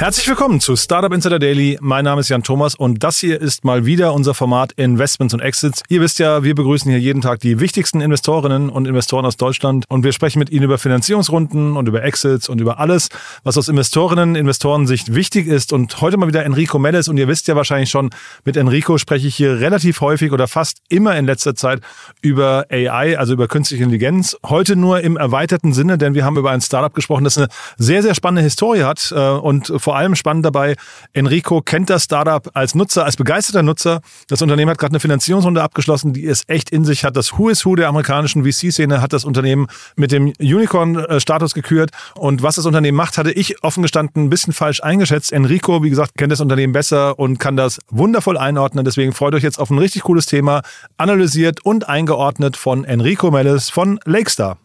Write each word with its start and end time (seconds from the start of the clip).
Herzlich 0.00 0.26
willkommen 0.28 0.60
zu 0.60 0.76
Startup 0.76 1.12
Insider 1.12 1.38
Daily. 1.38 1.76
Mein 1.82 2.06
Name 2.06 2.22
ist 2.22 2.30
Jan 2.30 2.42
Thomas 2.42 2.74
und 2.74 3.04
das 3.04 3.18
hier 3.18 3.38
ist 3.38 3.66
mal 3.66 3.84
wieder 3.84 4.14
unser 4.14 4.32
Format 4.32 4.72
Investments 4.72 5.34
und 5.34 5.40
Exits. 5.40 5.82
Ihr 5.90 6.00
wisst 6.00 6.18
ja, 6.18 6.42
wir 6.42 6.54
begrüßen 6.54 6.90
hier 6.90 6.98
jeden 6.98 7.20
Tag 7.20 7.40
die 7.40 7.60
wichtigsten 7.60 8.00
Investorinnen 8.00 8.70
und 8.70 8.88
Investoren 8.88 9.26
aus 9.26 9.36
Deutschland 9.36 9.84
und 9.90 10.02
wir 10.02 10.12
sprechen 10.12 10.38
mit 10.38 10.48
ihnen 10.48 10.62
über 10.62 10.78
Finanzierungsrunden 10.78 11.76
und 11.76 11.86
über 11.86 12.02
Exits 12.02 12.48
und 12.48 12.62
über 12.62 12.78
alles, 12.78 13.10
was 13.44 13.58
aus 13.58 13.68
Investorinnen, 13.68 14.36
Investorensicht 14.36 15.14
wichtig 15.14 15.46
ist. 15.46 15.70
Und 15.70 16.00
heute 16.00 16.16
mal 16.16 16.28
wieder 16.28 16.46
Enrico 16.46 16.78
Melles 16.78 17.08
und 17.08 17.18
ihr 17.18 17.28
wisst 17.28 17.46
ja 17.48 17.54
wahrscheinlich 17.54 17.90
schon, 17.90 18.08
mit 18.46 18.56
Enrico 18.56 18.96
spreche 18.96 19.26
ich 19.28 19.36
hier 19.36 19.60
relativ 19.60 20.00
häufig 20.00 20.32
oder 20.32 20.48
fast 20.48 20.78
immer 20.88 21.14
in 21.18 21.26
letzter 21.26 21.54
Zeit 21.54 21.82
über 22.22 22.64
AI, 22.70 23.18
also 23.18 23.34
über 23.34 23.48
künstliche 23.48 23.82
Intelligenz. 23.82 24.34
Heute 24.46 24.76
nur 24.76 25.02
im 25.02 25.18
erweiterten 25.18 25.74
Sinne, 25.74 25.98
denn 25.98 26.14
wir 26.14 26.24
haben 26.24 26.38
über 26.38 26.52
ein 26.52 26.62
Startup 26.62 26.94
gesprochen, 26.94 27.24
das 27.24 27.36
eine 27.36 27.48
sehr, 27.76 28.02
sehr 28.02 28.14
spannende 28.14 28.40
Historie 28.40 28.84
hat 28.84 29.12
äh, 29.14 29.28
und 29.32 29.70
vor 29.76 29.89
allem 29.96 30.14
spannend 30.14 30.44
dabei, 30.44 30.76
Enrico 31.12 31.62
kennt 31.62 31.90
das 31.90 32.04
Startup 32.04 32.48
als 32.54 32.74
Nutzer, 32.74 33.04
als 33.04 33.16
begeisterter 33.16 33.62
Nutzer. 33.62 34.00
Das 34.28 34.42
Unternehmen 34.42 34.70
hat 34.70 34.78
gerade 34.78 34.92
eine 34.92 35.00
Finanzierungsrunde 35.00 35.62
abgeschlossen, 35.62 36.12
die 36.12 36.26
es 36.26 36.44
echt 36.46 36.70
in 36.70 36.84
sich 36.84 37.04
hat. 37.04 37.16
Das 37.16 37.38
Who 37.38 37.48
is 37.48 37.64
Who 37.64 37.76
der 37.76 37.88
amerikanischen 37.88 38.44
VC-Szene 38.44 39.00
hat 39.00 39.12
das 39.12 39.24
Unternehmen 39.24 39.66
mit 39.96 40.12
dem 40.12 40.32
Unicorn-Status 40.38 41.54
gekürt. 41.54 41.90
Und 42.14 42.42
was 42.42 42.56
das 42.56 42.66
Unternehmen 42.66 42.96
macht, 42.96 43.18
hatte 43.18 43.32
ich 43.32 43.62
offen 43.62 43.82
gestanden 43.82 44.24
ein 44.24 44.30
bisschen 44.30 44.52
falsch 44.52 44.82
eingeschätzt. 44.82 45.32
Enrico, 45.32 45.82
wie 45.82 45.90
gesagt, 45.90 46.16
kennt 46.16 46.32
das 46.32 46.40
Unternehmen 46.40 46.72
besser 46.72 47.18
und 47.18 47.38
kann 47.38 47.56
das 47.56 47.78
wundervoll 47.88 48.38
einordnen. 48.38 48.84
Deswegen 48.84 49.12
freut 49.12 49.34
euch 49.34 49.42
jetzt 49.42 49.58
auf 49.58 49.70
ein 49.70 49.78
richtig 49.78 50.02
cooles 50.02 50.26
Thema, 50.26 50.62
analysiert 50.96 51.64
und 51.64 51.88
eingeordnet 51.88 52.56
von 52.56 52.84
Enrico 52.84 53.30
Melles 53.30 53.70
von 53.70 53.98
Lakestar. 54.04 54.58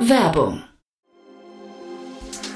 Werbung. 0.00 0.62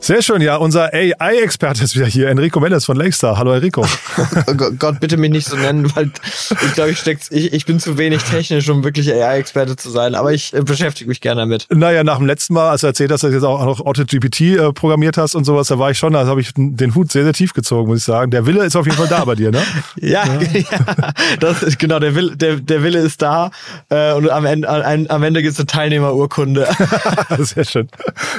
Sehr 0.00 0.22
schön, 0.22 0.40
ja, 0.40 0.56
unser 0.56 0.94
AI-Experte 0.94 1.82
ist 1.82 1.96
wieder 1.96 2.06
hier, 2.06 2.28
Enrico 2.28 2.60
Mendes 2.60 2.84
von 2.84 2.96
Lakestar. 2.96 3.36
Hallo 3.36 3.52
Enrico. 3.52 3.84
Oh 4.46 4.54
Gott, 4.54 5.00
bitte 5.00 5.16
mich 5.16 5.30
nicht 5.30 5.48
so 5.48 5.56
nennen, 5.56 5.94
weil 5.94 6.10
ich 6.50 6.72
glaube, 6.74 6.90
ich, 6.90 6.98
steck, 6.98 7.18
ich, 7.30 7.52
ich 7.52 7.66
bin 7.66 7.80
zu 7.80 7.98
wenig 7.98 8.22
technisch, 8.22 8.68
um 8.68 8.82
wirklich 8.82 9.12
AI-Experte 9.12 9.76
zu 9.76 9.90
sein, 9.90 10.14
aber 10.14 10.32
ich 10.32 10.54
äh, 10.54 10.62
beschäftige 10.62 11.08
mich 11.08 11.20
gerne 11.20 11.42
damit. 11.42 11.66
Naja, 11.70 12.02
nach 12.04 12.18
dem 12.18 12.26
letzten 12.26 12.54
Mal, 12.54 12.70
als 12.70 12.80
du 12.80 12.86
erzählt 12.86 13.10
hast, 13.10 13.22
dass 13.22 13.30
du 13.30 13.34
jetzt 13.36 13.44
auch 13.44 13.64
noch 13.64 13.84
AutoGPT 13.84 14.40
äh, 14.40 14.72
programmiert 14.72 15.16
hast 15.16 15.34
und 15.34 15.44
sowas, 15.44 15.68
da 15.68 15.78
war 15.78 15.90
ich 15.90 15.98
schon, 15.98 16.12
da 16.12 16.26
habe 16.26 16.40
ich 16.40 16.52
den 16.54 16.94
Hut 16.94 17.12
sehr, 17.12 17.24
sehr 17.24 17.32
tief 17.32 17.52
gezogen, 17.52 17.88
muss 17.88 17.98
ich 17.98 18.04
sagen. 18.04 18.30
Der 18.30 18.46
Wille 18.46 18.64
ist 18.64 18.76
auf 18.76 18.86
jeden 18.86 18.96
Fall 18.96 19.08
da 19.08 19.24
bei 19.24 19.34
dir, 19.34 19.50
ne? 19.50 19.62
ja, 19.96 20.24
ja. 20.24 20.40
ja 20.52 21.12
das 21.40 21.62
ist, 21.62 21.78
genau, 21.78 21.98
der 21.98 22.14
Wille, 22.14 22.36
der, 22.36 22.56
der 22.56 22.82
Wille 22.82 23.00
ist 23.00 23.22
da 23.22 23.50
äh, 23.88 24.12
und 24.12 24.30
am 24.30 24.46
Ende, 24.46 24.68
am, 24.68 25.06
am 25.08 25.22
Ende 25.22 25.42
gibt 25.42 25.54
es 25.54 25.58
eine 25.58 25.66
Teilnehmerurkunde. 25.66 26.66
sehr 27.38 27.64
schön. 27.64 27.88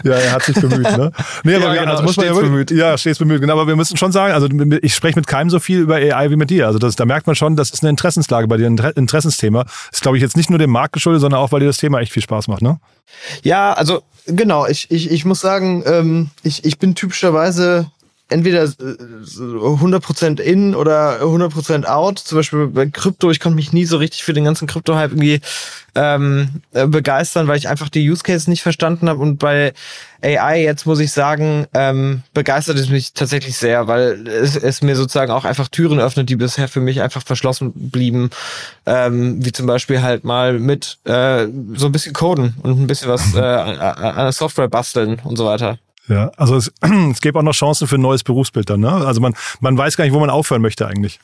Ja, 0.04 0.14
er 0.14 0.32
hat 0.32 0.44
sich 0.44 0.56
bemüht, 0.56 0.98
ne? 0.98 1.12
Nee, 1.50 1.56
aber 1.56 1.76
ja, 1.76 1.82
genau, 1.82 1.92
also 1.92 2.04
muss 2.04 2.18
man 2.18 2.26
ja 2.26 2.34
bemüht. 2.34 2.72
Ja, 2.72 2.98
stets 2.98 3.20
bemüht. 3.20 3.42
Genau, 3.42 3.54
aber 3.54 3.68
wir 3.68 3.76
müssen 3.76 3.98
schon 3.98 4.12
sagen, 4.12 4.34
also 4.34 4.48
ich 4.82 4.94
spreche 4.94 5.16
mit 5.16 5.28
keinem 5.28 5.50
so 5.50 5.60
viel 5.60 5.80
über 5.80 5.96
AI 5.96 6.30
wie 6.30 6.36
mit 6.36 6.50
dir. 6.50 6.68
Also 6.68 6.80
das, 6.80 6.96
da 6.96 7.06
merkt 7.06 7.28
man 7.28 7.36
schon, 7.36 7.56
das 7.56 7.72
ist 7.72 7.84
eine 7.84 7.90
Interessenslage 7.90 8.48
bei 8.48 8.58
dir, 8.58 8.68
ein 8.68 8.78
Interessensthema. 8.78 9.64
Das 9.64 9.74
ist, 9.94 10.02
glaube 10.02 10.18
ich, 10.18 10.24
jetzt 10.24 10.38
nicht 10.38 10.50
nur 10.50 10.60
dem 10.60 10.70
Markt 10.70 10.94
geschuldet, 10.94 11.22
sondern 11.22 11.40
auch, 11.40 11.52
weil 11.52 11.62
dir 11.62 11.68
das 11.68 11.78
Thema 11.78 12.00
echt 12.00 12.12
viel 12.12 12.24
Spaß 12.24 12.48
macht, 12.48 12.62
ne? 12.62 12.80
Ja, 13.44 13.74
also 13.74 14.04
genau, 14.28 14.68
ich, 14.68 14.92
ich, 14.92 15.10
ich 15.12 15.26
muss 15.26 15.40
sagen, 15.40 15.84
ähm, 15.86 16.30
ich, 16.44 16.64
ich 16.66 16.78
bin 16.78 16.96
typischerweise 16.96 17.90
entweder 18.30 18.64
100% 18.64 20.40
in 20.40 20.76
oder 20.76 21.22
100% 21.22 21.86
out. 21.86 22.20
Zum 22.20 22.38
Beispiel 22.38 22.68
bei 22.68 22.86
Krypto, 22.86 23.32
ich 23.32 23.40
konnte 23.40 23.56
mich 23.56 23.74
nie 23.74 23.86
so 23.86 23.98
richtig 23.98 24.24
für 24.24 24.34
den 24.34 24.46
ganzen 24.46 24.68
Krypto-Hype 24.68 25.12
irgendwie 25.12 25.42
ähm, 25.96 26.62
äh, 26.74 26.86
begeistern, 26.86 27.48
weil 27.48 27.58
ich 27.58 27.68
einfach 27.68 27.90
die 27.90 28.08
Use 28.08 28.24
Cases 28.24 28.48
nicht 28.48 28.62
verstanden 28.62 29.10
habe. 29.10 29.20
Und 29.20 29.38
bei 29.38 29.74
AI 30.22 30.62
jetzt 30.62 30.86
muss 30.86 31.00
ich 31.00 31.12
sagen, 31.12 31.66
ähm, 31.74 32.22
begeistert 32.34 32.78
es 32.78 32.90
mich 32.90 33.14
tatsächlich 33.14 33.58
sehr, 33.58 33.88
weil 33.88 34.28
es, 34.28 34.56
es 34.56 34.82
mir 34.84 34.96
sozusagen 34.96 35.32
auch 35.32 35.46
einfach 35.46 35.68
Türen 35.68 36.00
öffnet, 36.00 36.30
die 36.30 36.36
bisher 36.36 36.68
für 36.68 36.82
mich 36.82 37.02
einfach 37.02 37.24
verschlossen 37.24 37.72
blieben. 37.74 38.30
Ähm, 38.86 39.44
wie 39.44 39.52
zum 39.52 39.66
Beispiel 39.66 40.02
halt 40.02 40.24
mal 40.24 40.60
mit 40.60 41.00
äh, 41.06 41.48
so 41.76 41.88
ein 41.88 41.92
bisschen 41.92 42.14
Coden 42.14 42.56
und 42.62 42.80
ein 42.80 42.88
bisschen 42.88 43.10
was 43.10 43.34
äh, 43.34 43.40
an 43.40 44.16
der 44.16 44.32
Software 44.32 44.68
basteln 44.68 45.20
und 45.24 45.38
so 45.38 45.46
weiter. 45.46 45.80
Ja, 46.10 46.32
also 46.38 46.56
es, 46.56 46.74
es 47.12 47.22
gäbe 47.22 47.40
auch 47.40 47.44
noch 47.44 47.54
Chancen 47.54 47.88
für 47.88 47.96
ein 47.96 48.02
neues 48.02 48.24
Berufsbild 48.24 48.70
dann, 48.70 48.82
ne? 48.82 48.92
Also 48.92 49.22
man, 49.22 49.36
man 49.62 49.78
weiß 49.78 49.96
gar 49.96 50.04
nicht, 50.04 50.14
wo 50.14 50.20
man 50.20 50.30
aufhören 50.30 50.62
möchte 50.62 50.88
eigentlich. 50.88 51.20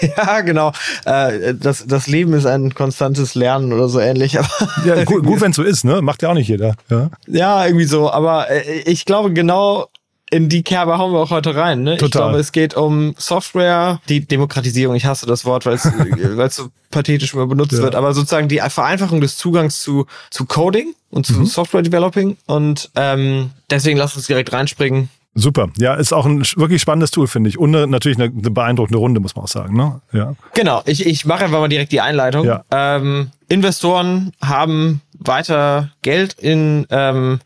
ja, 0.16 0.40
genau. 0.40 0.72
Äh, 1.04 1.54
das, 1.54 1.86
das 1.86 2.06
Leben 2.06 2.32
ist 2.32 2.46
ein 2.46 2.74
konstantes 2.74 3.34
Lernen 3.34 3.72
oder 3.72 3.88
so 3.88 4.00
ähnlich. 4.00 4.38
Aber 4.38 4.48
ja, 4.84 5.04
gut, 5.04 5.24
gut 5.24 5.40
wenn 5.40 5.50
es 5.50 5.56
so 5.56 5.62
ist, 5.62 5.84
ne? 5.84 6.02
Macht 6.02 6.22
ja 6.22 6.30
auch 6.30 6.34
nicht 6.34 6.48
jeder. 6.48 6.74
Ja, 6.88 7.10
ja 7.26 7.66
irgendwie 7.66 7.84
so. 7.84 8.10
Aber 8.10 8.50
äh, 8.50 8.80
ich 8.82 9.04
glaube, 9.04 9.32
genau 9.32 9.88
in 10.32 10.48
die 10.48 10.62
Kerbe 10.62 10.96
hauen 10.96 11.12
wir 11.12 11.18
auch 11.18 11.30
heute 11.30 11.54
rein. 11.54 11.82
Ne? 11.82 11.98
Total. 11.98 12.06
Ich 12.06 12.12
glaube, 12.12 12.38
es 12.38 12.52
geht 12.52 12.74
um 12.74 13.14
Software, 13.18 14.00
die 14.08 14.26
Demokratisierung. 14.26 14.96
Ich 14.96 15.04
hasse 15.04 15.26
das 15.26 15.44
Wort, 15.44 15.66
weil 15.66 15.74
es 15.74 15.84
es 15.84 16.56
so 16.56 16.68
pathetisch 16.90 17.34
immer 17.34 17.46
benutzt 17.46 17.74
ja. 17.74 17.82
wird, 17.82 17.94
aber 17.94 18.14
sozusagen 18.14 18.48
die 18.48 18.58
Vereinfachung 18.58 19.20
des 19.20 19.36
Zugangs 19.36 19.82
zu 19.82 20.06
zu 20.30 20.46
Coding 20.46 20.94
und 21.10 21.26
zu 21.26 21.34
mhm. 21.34 21.46
Software 21.46 21.82
Developing. 21.82 22.38
Und 22.46 22.90
ähm, 22.96 23.50
deswegen 23.68 23.98
lass 23.98 24.16
uns 24.16 24.26
direkt 24.26 24.54
reinspringen. 24.54 25.10
Super. 25.34 25.68
Ja, 25.78 25.94
ist 25.94 26.12
auch 26.12 26.26
ein 26.26 26.42
wirklich 26.56 26.82
spannendes 26.82 27.10
Tool, 27.10 27.26
finde 27.26 27.48
ich. 27.48 27.58
Und 27.58 27.70
natürlich 27.70 28.18
eine, 28.18 28.30
eine, 28.30 28.50
beeindruckende 28.50 28.98
Runde, 28.98 29.20
muss 29.20 29.34
man 29.34 29.44
auch 29.44 29.48
sagen. 29.48 29.76
Ne? 29.76 30.00
Ja. 30.12 30.34
Genau. 30.54 30.82
Ich, 30.84 31.06
ich 31.06 31.24
mache 31.24 31.44
einfach 31.44 31.58
mal 31.58 31.68
direkt 31.68 31.92
die 31.92 32.02
Einleitung. 32.02 32.44
Ja. 32.44 32.64
Ähm, 32.70 33.30
Investoren 33.48 34.32
haben 34.42 35.00
weiter 35.18 35.90
Geld 36.02 36.34
in, 36.34 36.86
ähm, 36.90 37.40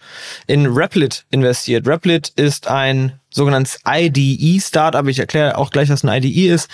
in 0.49 0.67
Replit 0.67 1.27
investiert. 1.31 1.87
Replit 1.87 2.33
ist 2.35 2.67
ein 2.67 3.21
sogenanntes 3.31 3.79
IDE-Startup. 3.87 5.07
Ich 5.07 5.21
erkläre 5.21 5.57
auch 5.57 5.71
gleich, 5.71 5.89
was 5.89 6.05
ein 6.05 6.23
IDE 6.23 6.49
ist. 6.49 6.69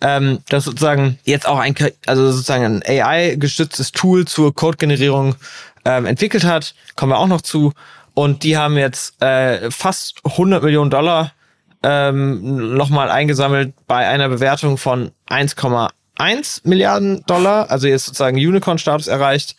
Ähm, 0.00 0.40
das 0.48 0.64
sozusagen 0.64 1.18
jetzt 1.24 1.46
auch 1.46 1.58
ein, 1.58 1.76
also 2.06 2.30
sozusagen 2.30 2.64
ein 2.64 2.82
AI-gestütztes 2.82 3.92
Tool 3.92 4.24
zur 4.24 4.54
Code-Generierung 4.54 5.36
ähm, 5.84 6.06
entwickelt 6.06 6.44
hat. 6.44 6.74
Kommen 6.96 7.12
wir 7.12 7.18
auch 7.18 7.28
noch 7.28 7.42
zu. 7.42 7.72
Und 8.16 8.44
die 8.44 8.56
haben 8.56 8.78
jetzt 8.78 9.22
äh, 9.22 9.70
fast 9.70 10.20
100 10.24 10.62
Millionen 10.62 10.90
Dollar 10.90 11.32
ähm, 11.82 12.74
nochmal 12.74 13.10
eingesammelt 13.10 13.74
bei 13.86 14.08
einer 14.08 14.30
Bewertung 14.30 14.78
von 14.78 15.10
1,1 15.28 16.62
Milliarden 16.64 17.22
Dollar. 17.26 17.70
Also 17.70 17.88
jetzt 17.88 18.06
sozusagen 18.06 18.38
Unicorn-Status 18.38 19.08
erreicht. 19.08 19.56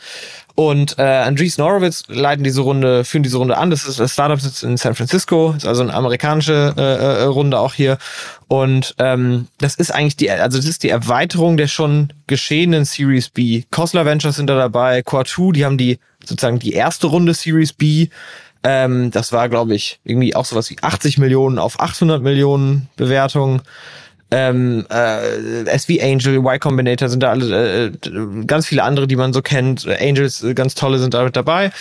Und 0.55 0.97
äh, 0.97 1.03
Andreessen 1.03 1.63
Horowitz 1.63 2.05
leiten 2.07 2.43
diese 2.43 2.61
Runde, 2.61 3.05
führen 3.05 3.21
diese 3.21 3.37
Runde 3.37 3.59
an. 3.59 3.69
Das 3.69 3.87
ist 3.87 3.99
das 3.99 4.13
Startup 4.13 4.41
sitzt 4.41 4.63
in 4.63 4.75
San 4.75 4.95
Francisco, 4.95 5.53
ist 5.55 5.67
also 5.67 5.83
eine 5.83 5.93
amerikanische 5.93 6.73
äh, 6.75 6.81
äh, 6.81 7.23
Runde 7.25 7.59
auch 7.59 7.75
hier. 7.75 7.99
Und 8.47 8.95
ähm, 8.97 9.49
das 9.59 9.75
ist 9.75 9.93
eigentlich 9.93 10.17
die, 10.17 10.31
also 10.31 10.57
das 10.57 10.65
ist 10.65 10.81
die 10.81 10.89
Erweiterung 10.89 11.57
der 11.57 11.67
schon 11.67 12.11
geschehenen 12.25 12.85
Series 12.85 13.29
B. 13.29 13.65
Cosler 13.69 14.07
Ventures 14.07 14.37
sind 14.37 14.49
da 14.49 14.55
dabei, 14.55 15.01
Core2, 15.01 15.53
die 15.53 15.63
haben 15.63 15.77
die 15.77 15.99
sozusagen 16.25 16.57
die 16.57 16.73
erste 16.73 17.05
Runde 17.05 17.35
Series 17.35 17.73
B 17.73 18.07
ähm, 18.63 19.11
das 19.11 19.31
war, 19.31 19.49
glaube 19.49 19.75
ich, 19.75 19.99
irgendwie 20.03 20.35
auch 20.35 20.45
sowas 20.45 20.69
wie 20.69 20.77
80 20.81 21.17
Millionen 21.17 21.59
auf 21.59 21.79
800 21.79 22.21
Millionen 22.21 22.89
Bewertungen. 22.95 23.61
ähm, 24.29 24.85
äh, 24.89 25.63
SV 25.65 26.01
Angel, 26.01 26.35
Y 26.35 26.59
Combinator 26.59 27.07
sind 27.07 27.23
da 27.23 27.29
alle, 27.29 27.85
äh, 27.85 27.91
ganz 28.45 28.67
viele 28.67 28.83
andere, 28.83 29.07
die 29.07 29.15
man 29.15 29.31
so 29.31 29.41
kennt. 29.41 29.87
Angels, 29.87 30.43
äh, 30.43 30.53
ganz 30.53 30.75
tolle 30.75 30.99
sind 30.99 31.13
da 31.13 31.23
mit 31.23 31.35
dabei. 31.35 31.71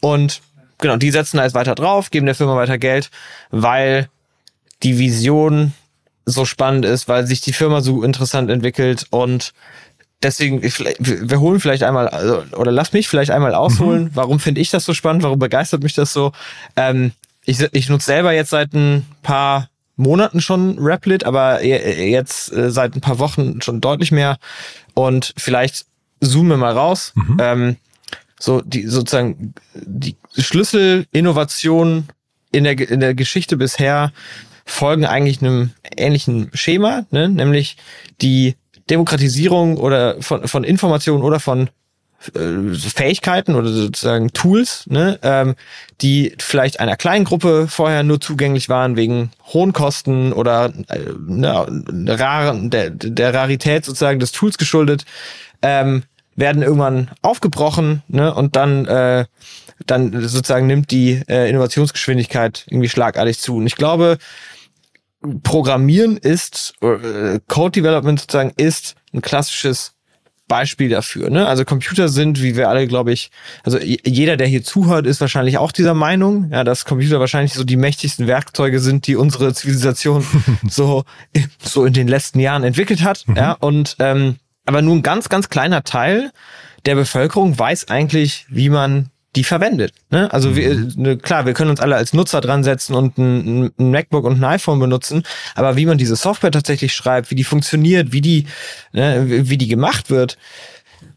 Und 0.00 0.42
genau, 0.78 0.96
die 0.96 1.10
setzen 1.10 1.38
da 1.38 1.44
jetzt 1.44 1.54
weiter 1.54 1.74
drauf, 1.74 2.10
geben 2.10 2.26
der 2.26 2.34
Firma 2.34 2.56
weiter 2.56 2.76
Geld, 2.76 3.10
weil 3.50 4.08
die 4.82 4.98
Vision 4.98 5.72
so 6.26 6.44
spannend 6.44 6.84
ist, 6.84 7.08
weil 7.08 7.26
sich 7.26 7.40
die 7.40 7.52
Firma 7.52 7.80
so 7.80 8.02
interessant 8.02 8.50
entwickelt 8.50 9.06
und 9.10 9.52
deswegen, 10.22 10.62
wir 10.62 11.40
holen 11.40 11.60
vielleicht 11.60 11.82
einmal, 11.82 12.08
also, 12.08 12.42
oder 12.56 12.72
lass 12.72 12.92
mich 12.92 13.08
vielleicht 13.08 13.30
einmal 13.30 13.54
ausholen, 13.54 14.04
mhm. 14.04 14.10
warum 14.14 14.40
finde 14.40 14.60
ich 14.60 14.70
das 14.70 14.84
so 14.84 14.94
spannend, 14.94 15.22
warum 15.22 15.38
begeistert 15.38 15.82
mich 15.82 15.94
das 15.94 16.12
so. 16.12 16.32
Ähm, 16.76 17.12
ich, 17.44 17.60
ich 17.72 17.88
nutze 17.88 18.06
selber 18.06 18.32
jetzt 18.32 18.50
seit 18.50 18.72
ein 18.72 19.06
paar 19.22 19.68
Monaten 19.96 20.40
schon 20.40 20.78
Replit, 20.78 21.24
aber 21.24 21.64
jetzt 21.64 22.52
äh, 22.52 22.70
seit 22.70 22.96
ein 22.96 23.00
paar 23.00 23.18
Wochen 23.18 23.60
schon 23.60 23.80
deutlich 23.80 24.12
mehr. 24.12 24.38
Und 24.94 25.34
vielleicht 25.36 25.86
zoomen 26.20 26.50
wir 26.50 26.56
mal 26.56 26.72
raus. 26.72 27.12
Mhm. 27.14 27.36
Ähm, 27.40 27.76
so 28.40 28.60
die 28.60 28.86
sozusagen 28.86 29.54
die 29.74 30.16
Schlüsselinnovationen 30.36 32.08
in 32.52 32.64
der 32.64 32.78
in 32.90 33.00
der 33.00 33.14
Geschichte 33.14 33.56
bisher 33.56 34.12
folgen 34.66 35.04
eigentlich 35.04 35.40
einem 35.40 35.70
ähnlichen 35.96 36.50
Schema, 36.54 37.06
ne? 37.10 37.28
nämlich 37.28 37.76
die 38.20 38.56
Demokratisierung 38.90 39.76
oder 39.76 40.20
von, 40.20 40.46
von 40.46 40.64
Informationen 40.64 41.22
oder 41.22 41.40
von 41.40 41.70
äh, 42.34 42.74
Fähigkeiten 42.74 43.54
oder 43.54 43.68
sozusagen 43.68 44.32
Tools, 44.32 44.86
ne, 44.86 45.18
ähm, 45.22 45.54
die 46.00 46.34
vielleicht 46.38 46.80
einer 46.80 46.96
kleinen 46.96 47.24
Gruppe 47.24 47.66
vorher 47.68 48.02
nur 48.02 48.20
zugänglich 48.20 48.68
waren 48.68 48.96
wegen 48.96 49.30
hohen 49.52 49.72
Kosten 49.72 50.32
oder 50.32 50.72
äh, 50.88 51.00
ne, 51.26 51.66
raren, 52.08 52.70
der, 52.70 52.90
der 52.90 53.34
Rarität 53.34 53.84
sozusagen 53.84 54.20
des 54.20 54.32
Tools 54.32 54.58
geschuldet, 54.58 55.04
ähm, 55.62 56.04
werden 56.36 56.62
irgendwann 56.62 57.10
aufgebrochen 57.22 58.02
ne, 58.08 58.34
und 58.34 58.56
dann 58.56 58.86
äh, 58.86 59.24
dann 59.86 60.12
sozusagen 60.28 60.66
nimmt 60.66 60.90
die 60.90 61.22
äh, 61.28 61.48
Innovationsgeschwindigkeit 61.48 62.64
irgendwie 62.68 62.88
schlagartig 62.88 63.38
zu. 63.38 63.56
Und 63.56 63.66
ich 63.66 63.76
glaube, 63.76 64.18
Programmieren 65.42 66.16
ist, 66.16 66.74
äh, 66.82 67.40
Code 67.48 67.72
Development 67.72 68.20
sozusagen 68.20 68.52
ist 68.56 68.94
ein 69.12 69.22
klassisches 69.22 69.94
Beispiel 70.46 70.90
dafür. 70.90 71.30
Ne? 71.30 71.46
Also 71.46 71.64
Computer 71.64 72.08
sind, 72.08 72.42
wie 72.42 72.56
wir 72.56 72.68
alle, 72.68 72.86
glaube 72.86 73.12
ich, 73.12 73.30
also 73.62 73.78
jeder, 73.78 74.36
der 74.36 74.46
hier 74.46 74.62
zuhört, 74.62 75.06
ist 75.06 75.20
wahrscheinlich 75.20 75.56
auch 75.56 75.72
dieser 75.72 75.94
Meinung, 75.94 76.50
ja, 76.50 76.64
dass 76.64 76.84
Computer 76.84 77.18
wahrscheinlich 77.18 77.54
so 77.54 77.64
die 77.64 77.76
mächtigsten 77.76 78.26
Werkzeuge 78.26 78.80
sind, 78.80 79.06
die 79.06 79.16
unsere 79.16 79.54
Zivilisation 79.54 80.24
so 80.68 81.04
so 81.62 81.86
in 81.86 81.94
den 81.94 82.08
letzten 82.08 82.40
Jahren 82.40 82.62
entwickelt 82.62 83.02
hat. 83.02 83.26
Mhm. 83.26 83.36
Ja, 83.36 83.52
und 83.52 83.96
ähm, 84.00 84.36
aber 84.66 84.82
nur 84.82 84.94
ein 84.94 85.02
ganz, 85.02 85.28
ganz 85.28 85.48
kleiner 85.48 85.82
Teil 85.82 86.30
der 86.84 86.94
Bevölkerung 86.94 87.58
weiß 87.58 87.88
eigentlich, 87.88 88.46
wie 88.48 88.68
man 88.68 89.10
die 89.36 89.44
verwendet. 89.44 89.92
Ne? 90.10 90.32
Also 90.32 90.50
mhm. 90.50 90.56
wir, 90.56 90.88
ne, 90.96 91.16
klar, 91.16 91.46
wir 91.46 91.54
können 91.54 91.70
uns 91.70 91.80
alle 91.80 91.96
als 91.96 92.12
Nutzer 92.12 92.40
dran 92.40 92.64
setzen 92.64 92.94
und 92.94 93.18
ein, 93.18 93.72
ein, 93.78 93.90
MacBook 93.90 94.24
und 94.24 94.40
ein 94.40 94.44
iPhone 94.44 94.78
benutzen, 94.78 95.24
aber 95.54 95.76
wie 95.76 95.86
man 95.86 95.98
diese 95.98 96.16
Software 96.16 96.52
tatsächlich 96.52 96.92
schreibt, 96.92 97.30
wie 97.30 97.34
die 97.34 97.44
funktioniert, 97.44 98.12
wie 98.12 98.20
die, 98.20 98.46
ne, 98.92 99.24
wie 99.48 99.58
die 99.58 99.68
gemacht 99.68 100.10
wird, 100.10 100.36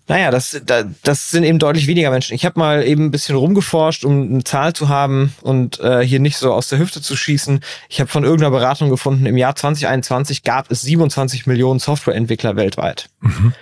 naja, 0.10 0.32
das, 0.32 0.62
das 1.04 1.32
sind 1.32 1.44
eben 1.44 1.60
deutlich 1.60 1.86
weniger 1.88 2.10
Menschen. 2.12 2.34
Ich 2.34 2.46
habe 2.46 2.58
mal 2.58 2.88
eben 2.88 3.06
ein 3.06 3.12
bisschen 3.12 3.36
rumgeforscht, 3.36 4.06
um 4.06 4.22
eine 4.30 4.44
Zahl 4.46 4.72
zu 4.72 4.88
haben 4.88 5.34
und 5.42 5.82
äh, 5.82 6.02
hier 6.02 6.22
nicht 6.22 6.38
so 6.38 6.54
aus 6.54 6.70
der 6.70 6.80
Hüfte 6.80 7.02
zu 7.02 7.18
schießen. 7.18 7.60
Ich 7.90 8.00
habe 8.00 8.10
von 8.10 8.24
irgendeiner 8.24 8.52
Beratung 8.52 8.90
gefunden, 8.90 9.26
im 9.26 9.36
Jahr 9.36 9.58
2021 9.58 10.44
gab 10.44 10.72
es 10.72 10.82
27 10.82 11.46
Millionen 11.46 11.80
Softwareentwickler 11.80 12.56
weltweit. 12.56 13.10
Mhm. 13.20 13.54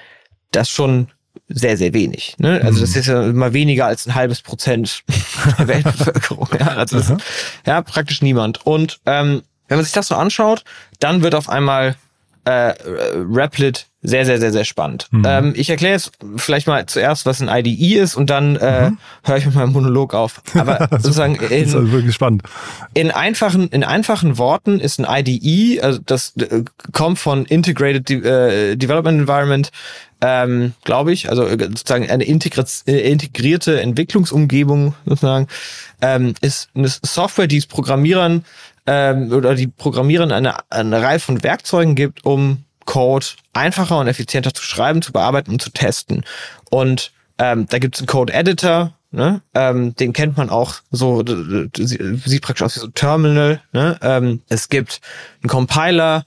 Das 0.52 0.70
schon 0.70 1.08
sehr, 1.48 1.78
sehr 1.78 1.94
wenig. 1.94 2.36
Ne? 2.40 2.62
Also 2.64 2.82
das 2.82 2.92
mhm. 2.92 3.00
ist 3.00 3.08
ja 3.08 3.24
immer 3.24 3.54
weniger 3.54 3.86
als 3.86 4.08
ein 4.08 4.16
halbes 4.16 4.42
Prozent 4.42 5.04
der 5.60 5.68
Weltbevölkerung. 5.68 6.50
Ja, 6.60 6.68
also 6.68 6.98
das, 6.98 7.14
ja 7.66 7.82
praktisch 7.82 8.22
niemand. 8.22 8.66
Und 8.66 9.00
ähm, 9.06 9.44
wenn 9.68 9.78
man 9.78 9.86
sich 9.86 9.94
das 9.94 10.08
so 10.08 10.16
anschaut, 10.16 10.64
dann 11.00 11.22
wird 11.22 11.36
auf 11.36 11.50
einmal 11.50 11.96
äh, 12.46 12.74
Replit 13.32 13.88
sehr, 14.08 14.26
sehr, 14.26 14.40
sehr, 14.40 14.52
sehr 14.52 14.66
spannend. 14.66 15.08
Mhm. 15.12 15.24
Ähm, 15.26 15.54
ich 15.56 15.70
erkläre 15.70 15.94
jetzt 15.94 16.12
vielleicht 16.38 16.68
mal 16.68 16.86
zuerst, 16.86 17.26
was 17.26 17.42
ein 17.42 17.50
IDE 17.50 18.00
ist 18.00 18.16
und 18.16 18.30
dann 18.30 18.56
äh, 18.56 18.90
mhm. 18.90 18.98
höre 19.24 19.38
ich 19.38 19.46
mit 19.46 19.56
meinem 19.56 19.74
Monolog 19.74 20.14
auf. 20.14 20.42
Aber 20.54 20.88
sozusagen 20.92 21.36
in, 21.36 21.42
das 21.42 21.52
ist 21.52 21.76
also 21.76 21.92
wirklich 21.92 22.14
spannend. 22.14 22.44
In 22.94 23.12
einfachen, 23.12 23.70
in 23.70 23.84
einfachen 23.84 24.38
Worten 24.38 24.80
ist 24.80 25.00
ein 25.00 25.06
IDE, 25.08 25.82
also 25.82 26.00
das 26.06 26.34
äh, 26.38 26.64
kommt 26.92 27.20
von 27.20 27.46
Integrated 27.46 28.10
De 28.10 28.72
äh, 28.72 28.76
Development 28.76 29.20
Environment, 29.20 29.72
ähm, 30.22 30.74
glaube 30.84 31.12
ich, 31.12 31.30
also 31.30 31.46
äh, 31.46 31.58
sozusagen 31.58 32.10
eine 32.10 32.24
äh, 32.24 33.12
integrierte 33.12 33.82
Entwicklungsumgebung 33.82 34.96
sozusagen, 35.06 35.48
ähm, 36.02 36.34
ist 36.42 36.70
eine 36.74 36.88
Software, 36.88 37.48
die 37.48 37.58
es 37.58 37.68
Programmierern 37.68 38.46
ähm, 38.88 39.32
oder 39.32 39.56
die 39.56 39.68
Programmierern 39.68 40.32
eine, 40.32 40.56
eine 40.70 41.02
Reihe 41.02 41.20
von 41.20 41.44
Werkzeugen 41.44 41.96
gibt, 41.96 42.26
um 42.26 42.65
Code 42.86 43.26
einfacher 43.54 44.00
und 44.00 44.08
effizienter 44.08 44.54
zu 44.54 44.64
schreiben, 44.64 45.02
zu 45.02 45.12
bearbeiten 45.12 45.52
und 45.52 45.62
zu 45.62 45.72
testen. 45.72 46.24
Und 46.70 47.12
ähm, 47.38 47.68
da 47.70 47.80
gibt 47.80 47.96
es 47.96 48.02
einen 48.02 48.08
Code-Editor, 48.08 48.94
ne? 49.12 49.42
ähm, 49.54 49.96
den 49.96 50.14
kennt 50.14 50.38
man 50.38 50.50
auch 50.50 50.76
so, 50.92 51.24
sieht 51.26 52.42
praktisch 52.42 52.64
aus 52.64 52.76
wie 52.76 52.80
so 52.80 52.88
ein 52.88 52.94
Terminal. 52.94 53.62
Ne? 53.74 53.98
Ähm, 54.02 54.42
es 54.50 54.70
gibt 54.70 55.02
einen 55.42 55.50
Compiler 55.50 56.26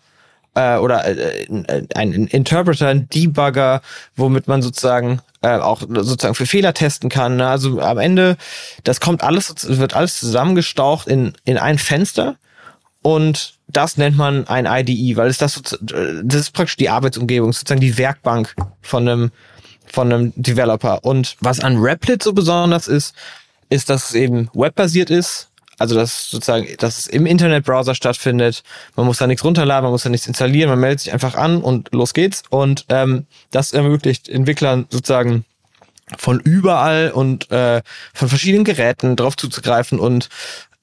äh, 0.54 0.76
oder 0.76 1.06
äh, 1.06 1.46
einen 1.94 2.26
Interpreter, 2.26 2.88
einen 2.88 3.08
Debugger, 3.08 3.80
womit 4.16 4.48
man 4.48 4.60
sozusagen 4.60 5.20
äh, 5.42 5.56
auch 5.56 5.80
sozusagen 5.80 6.34
für 6.34 6.46
Fehler 6.46 6.74
testen 6.74 7.08
kann. 7.08 7.36
Ne? 7.36 7.48
Also 7.48 7.80
am 7.80 7.98
Ende, 7.98 8.36
das 8.84 9.00
kommt 9.00 9.22
alles, 9.22 9.54
wird 9.78 9.94
alles 9.94 10.18
zusammengestaucht 10.18 11.06
in, 11.06 11.34
in 11.44 11.58
ein 11.58 11.78
Fenster 11.78 12.36
und 13.02 13.57
das 13.68 13.96
nennt 13.96 14.16
man 14.16 14.46
ein 14.48 14.66
IDE, 14.66 15.16
weil 15.16 15.28
es 15.28 15.38
das, 15.38 15.60
das 15.80 16.40
ist 16.40 16.52
praktisch 16.52 16.76
die 16.76 16.88
Arbeitsumgebung, 16.88 17.52
sozusagen 17.52 17.80
die 17.80 17.98
Werkbank 17.98 18.54
von 18.80 19.08
einem, 19.08 19.30
von 19.86 20.12
einem 20.12 20.32
Developer. 20.36 21.04
Und 21.04 21.36
was 21.40 21.60
an 21.60 21.76
Replit 21.76 22.22
so 22.22 22.32
besonders 22.32 22.88
ist, 22.88 23.14
ist, 23.68 23.90
dass 23.90 24.10
es 24.10 24.14
eben 24.14 24.48
webbasiert 24.54 25.10
ist. 25.10 25.48
Also, 25.78 25.94
dass 25.94 26.28
sozusagen, 26.30 26.66
dass 26.78 26.98
es 26.98 27.06
im 27.06 27.24
Internetbrowser 27.24 27.94
stattfindet. 27.94 28.64
Man 28.96 29.06
muss 29.06 29.18
da 29.18 29.28
nichts 29.28 29.44
runterladen, 29.44 29.84
man 29.84 29.92
muss 29.92 30.02
da 30.02 30.08
nichts 30.08 30.26
installieren, 30.26 30.70
man 30.70 30.80
meldet 30.80 31.00
sich 31.00 31.12
einfach 31.12 31.36
an 31.36 31.62
und 31.62 31.90
los 31.92 32.14
geht's. 32.14 32.42
Und 32.50 32.84
ähm, 32.88 33.26
das 33.52 33.72
ermöglicht 33.72 34.28
Entwicklern 34.28 34.86
sozusagen 34.90 35.44
von 36.16 36.40
überall 36.40 37.10
und 37.12 37.50
äh, 37.50 37.82
von 38.14 38.28
verschiedenen 38.28 38.64
Geräten 38.64 39.14
drauf 39.14 39.36
zuzugreifen 39.36 40.00
und 40.00 40.28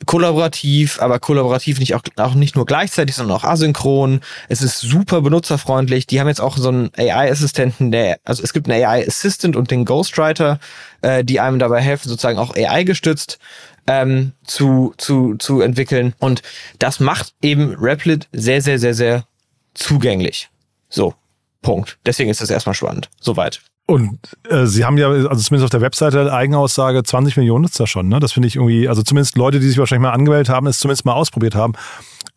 kollaborativ, 0.05 1.01
aber 1.01 1.19
kollaborativ 1.19 1.79
nicht 1.79 1.95
auch, 1.95 2.01
auch 2.17 2.35
nicht 2.35 2.55
nur 2.55 2.65
gleichzeitig, 2.65 3.15
sondern 3.15 3.37
auch 3.37 3.43
asynchron. 3.43 4.19
Es 4.49 4.61
ist 4.61 4.79
super 4.79 5.21
benutzerfreundlich. 5.21 6.05
Die 6.05 6.19
haben 6.19 6.27
jetzt 6.27 6.41
auch 6.41 6.57
so 6.57 6.69
einen 6.69 6.91
AI-Assistenten, 6.97 7.91
der, 7.91 8.19
also 8.23 8.43
es 8.43 8.53
gibt 8.53 8.69
einen 8.69 8.83
AI-Assistant 8.83 9.55
und 9.55 9.71
den 9.71 9.85
Ghostwriter, 9.85 10.59
äh, 11.01 11.23
die 11.23 11.39
einem 11.39 11.59
dabei 11.59 11.81
helfen, 11.81 12.09
sozusagen 12.09 12.39
auch 12.39 12.55
AI-gestützt 12.55 13.39
ähm, 13.87 14.33
zu, 14.43 14.93
zu, 14.97 15.35
zu 15.37 15.61
entwickeln. 15.61 16.13
Und 16.19 16.41
das 16.79 16.99
macht 16.99 17.33
eben 17.41 17.75
Replit 17.75 18.27
sehr, 18.33 18.61
sehr, 18.61 18.79
sehr, 18.79 18.93
sehr 18.93 19.25
zugänglich. 19.73 20.49
So, 20.89 21.15
Punkt. 21.61 21.97
Deswegen 22.05 22.29
ist 22.29 22.41
das 22.41 22.49
erstmal 22.49 22.75
spannend. 22.75 23.09
Soweit. 23.19 23.61
Und 23.87 24.19
äh, 24.49 24.65
Sie 24.65 24.83
haben 24.83 24.97
ja, 24.97 25.09
also 25.09 25.35
zumindest 25.35 25.63
auf 25.65 25.69
der 25.69 25.81
Webseite 25.81 26.33
Eigenaussage, 26.33 27.03
20 27.03 27.37
Millionen 27.37 27.63
Nutzer 27.63 27.85
schon. 27.85 28.07
Ne? 28.07 28.19
Das 28.19 28.33
finde 28.33 28.47
ich 28.47 28.55
irgendwie, 28.55 28.89
also 28.89 29.03
zumindest 29.03 29.37
Leute, 29.37 29.59
die 29.59 29.67
sich 29.67 29.77
wahrscheinlich 29.77 30.01
mal 30.01 30.13
angemeldet 30.13 30.49
haben, 30.49 30.65
es 30.65 30.79
zumindest 30.79 31.05
mal 31.05 31.13
ausprobiert 31.13 31.53
haben. 31.53 31.73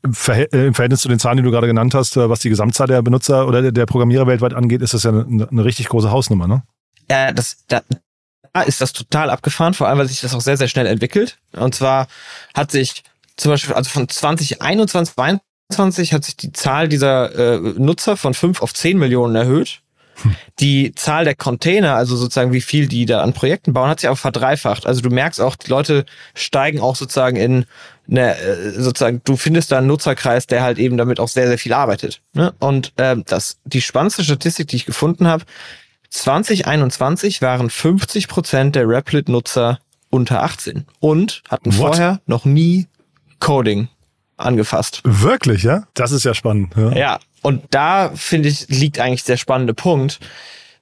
Im, 0.03 0.13
Verhältnis 0.15 1.01
zu 1.01 1.09
den 1.09 1.19
Zahlen, 1.19 1.39
die 1.39 1.43
du 1.43 1.51
gerade 1.51 1.67
genannt 1.67 1.95
hast, 1.95 2.17
äh, 2.17 2.29
was 2.29 2.41
die 2.41 2.51
Gesamtzahl 2.51 2.87
der 2.87 3.03
Benutzer 3.03 3.49
oder 3.49 3.73
der 3.73 3.87
Programmierer 3.87 4.27
weltweit 4.27 4.55
angeht, 4.55 4.83
ist 4.83 4.95
das 4.95 5.05
ja 5.05 5.11
eine, 5.11 5.49
eine 5.51 5.65
richtig 5.65 5.89
große 5.89 6.11
Hausnummer, 6.11 6.47
ne? 6.47 6.63
Ja, 7.11 7.33
das, 7.33 7.65
da, 7.67 7.81
ist 8.67 8.81
das 8.81 8.93
total 8.93 9.31
abgefahren, 9.31 9.73
vor 9.73 9.89
allem, 9.89 9.99
weil 9.99 10.09
sich 10.09 10.21
das 10.21 10.35
auch 10.35 10.41
sehr, 10.41 10.57
sehr 10.57 10.69
schnell 10.69 10.87
entwickelt. 10.87 11.39
Und 11.53 11.75
zwar 11.75 12.07
hat 12.55 12.71
sich 12.71 13.03
zum 13.37 13.53
Beispiel, 13.53 13.75
also 13.75 13.89
von 13.89 14.09
2021, 14.09 15.15
2022 15.69 16.13
hat 16.13 16.25
sich 16.25 16.37
die 16.37 16.53
Zahl 16.53 16.89
dieser 16.89 17.35
äh, 17.35 17.59
Nutzer 17.79 18.17
von 18.17 18.35
5 18.35 18.63
auf 18.63 18.75
10 18.75 18.99
Millionen 18.99 19.35
erhöht. 19.35 19.81
Die 20.61 20.95
Zahl 20.95 21.25
der 21.25 21.35
Container, 21.35 21.95
also 21.95 22.17
sozusagen 22.17 22.53
wie 22.53 22.61
viel 22.61 22.89
die 22.89 23.07
da 23.07 23.23
an 23.23 23.33
Projekten 23.33 23.73
bauen, 23.73 23.89
hat 23.89 24.01
sich 24.01 24.09
auch 24.09 24.19
verdreifacht. 24.19 24.87
Also 24.87 25.01
du 25.01 25.11
merkst 25.11 25.41
auch, 25.41 25.57
die 25.57 25.71
Leute 25.71 26.05
steigen 26.35 26.81
auch 26.81 26.97
sozusagen 26.97 27.37
in 27.37 27.67
eine, 28.11 28.37
äh, 28.39 28.71
sozusagen, 28.73 29.21
du 29.25 29.37
findest 29.37 29.71
da 29.73 29.79
einen 29.79 29.87
Nutzerkreis, 29.87 30.47
der 30.47 30.63
halt 30.63 30.79
eben 30.79 30.97
damit 30.97 31.21
auch 31.21 31.29
sehr, 31.29 31.47
sehr 31.47 31.59
viel 31.59 31.73
arbeitet. 31.73 32.21
Ne? 32.33 32.55
Und 32.59 32.93
äh, 32.97 33.17
das, 33.27 33.59
die 33.65 33.81
spannendste 33.81 34.25
Statistik, 34.25 34.69
die 34.69 34.77
ich 34.77 34.87
gefunden 34.87 35.27
habe, 35.29 35.45
2021 36.11 37.43
waren 37.43 37.71
50 37.71 38.29
Prozent 38.29 38.77
der 38.77 38.89
Replit-Nutzer 38.89 39.79
unter 40.11 40.43
18 40.43 40.87
und 41.01 41.43
hatten 41.49 41.73
What? 41.73 41.77
vorher 41.77 42.21
noch 42.27 42.45
nie 42.45 42.87
Coding 43.41 43.89
angefasst. 44.39 45.03
Wirklich, 45.05 45.63
ja? 45.63 45.85
Das 45.95 46.13
ist 46.13 46.25
ja 46.25 46.35
spannend. 46.35 46.75
Ja, 46.77 46.93
ja 46.93 47.19
und 47.43 47.63
da 47.71 48.11
finde 48.15 48.49
ich, 48.49 48.69
liegt 48.69 48.99
eigentlich 48.99 49.25
der 49.25 49.37
spannende 49.37 49.75
Punkt. 49.75 50.19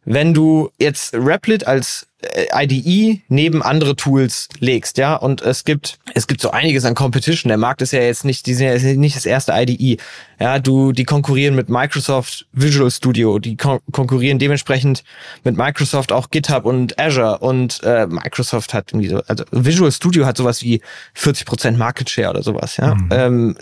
Wenn 0.05 0.35
du 0.35 0.71
jetzt 0.79 1.15
Replit 1.15 1.67
als 1.67 2.07
IDE 2.25 3.21
neben 3.29 3.63
andere 3.63 3.95
Tools 3.95 4.49
legst, 4.59 4.97
ja, 4.97 5.15
und 5.15 5.43
es 5.43 5.65
gibt 5.65 5.99
es 6.15 6.27
gibt 6.27 6.41
so 6.41 6.51
einiges 6.51 6.87
an 6.87 6.95
Competition. 6.95 7.49
Der 7.49 7.59
Markt 7.59 7.83
ist 7.83 7.93
ja 7.93 8.01
jetzt 8.01 8.25
nicht, 8.25 8.47
die 8.47 8.55
sind 8.55 8.67
ja 8.67 8.95
nicht 8.95 9.17
das 9.17 9.27
erste 9.27 9.53
IDE. 9.53 9.99
Ja, 10.41 10.59
du 10.59 10.93
die 10.93 11.05
konkurrieren 11.05 11.55
mit 11.55 11.69
Microsoft 11.69 12.47
Visual 12.53 12.91
Studio, 12.91 13.39
die 13.39 13.59
kon 13.59 13.81
konkurrieren 13.93 14.39
dementsprechend 14.39 15.05
mit 15.45 15.59
Microsoft 15.59 16.11
auch 16.11 16.31
GitHub 16.31 16.65
und 16.65 16.99
Azure 16.99 17.39
und 17.39 17.83
äh, 17.83 18.07
Microsoft 18.07 18.73
hat 18.73 18.93
irgendwie 18.93 19.09
so, 19.09 19.23
also 19.27 19.45
Visual 19.51 19.93
Studio 19.93 20.25
hat 20.25 20.39
sowas 20.39 20.63
wie 20.63 20.81
40% 21.17 21.77
Market 21.77 22.09
Share 22.09 22.31
oder 22.31 22.43
sowas, 22.43 22.79
ja. 22.79 22.95
Mhm. 22.95 23.09
Ähm, 23.11 23.57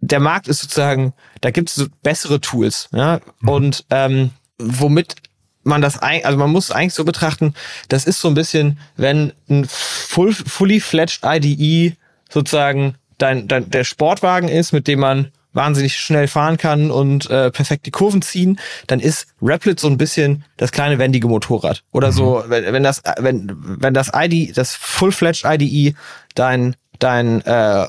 der 0.00 0.20
Markt 0.20 0.46
ist 0.46 0.60
sozusagen, 0.60 1.12
da 1.40 1.50
gibt 1.50 1.70
es 1.70 1.74
so 1.74 1.86
bessere 2.02 2.40
Tools, 2.40 2.88
ja, 2.92 3.20
mhm. 3.40 3.48
und 3.48 3.84
ähm, 3.90 4.30
womit 4.58 5.16
man 5.64 5.82
das 5.82 5.98
ein, 5.98 6.24
also 6.24 6.38
man 6.38 6.50
muss 6.50 6.66
es 6.66 6.70
eigentlich 6.70 6.94
so 6.94 7.04
betrachten, 7.04 7.54
das 7.88 8.04
ist 8.04 8.20
so 8.20 8.28
ein 8.28 8.34
bisschen, 8.34 8.78
wenn 8.96 9.32
ein 9.48 9.66
full, 9.68 10.32
fully 10.32 10.80
fledged 10.80 11.20
IDE 11.24 11.96
sozusagen 12.30 12.94
dein, 13.18 13.48
dein, 13.48 13.70
der 13.70 13.84
Sportwagen 13.84 14.48
ist, 14.48 14.72
mit 14.72 14.86
dem 14.86 15.00
man 15.00 15.30
wahnsinnig 15.54 15.96
schnell 15.96 16.26
fahren 16.28 16.58
kann 16.58 16.90
und 16.90 17.30
äh, 17.30 17.50
perfekt 17.50 17.86
die 17.86 17.90
Kurven 17.92 18.22
ziehen, 18.22 18.58
dann 18.88 19.00
ist 19.00 19.28
Replit 19.40 19.78
so 19.78 19.88
ein 19.88 19.96
bisschen 19.96 20.44
das 20.56 20.72
kleine 20.72 20.98
wendige 20.98 21.28
Motorrad. 21.28 21.82
Oder 21.92 22.08
mhm. 22.08 22.12
so, 22.12 22.44
wenn, 22.48 22.72
wenn 22.72 22.82
das, 22.82 23.02
wenn, 23.18 23.52
wenn 23.56 23.94
das 23.94 24.10
ID, 24.14 24.56
das 24.56 24.74
full-fledged 24.74 25.44
IDE 25.44 25.94
dein 26.34 26.74
dein 27.04 27.42
äh, 27.42 27.86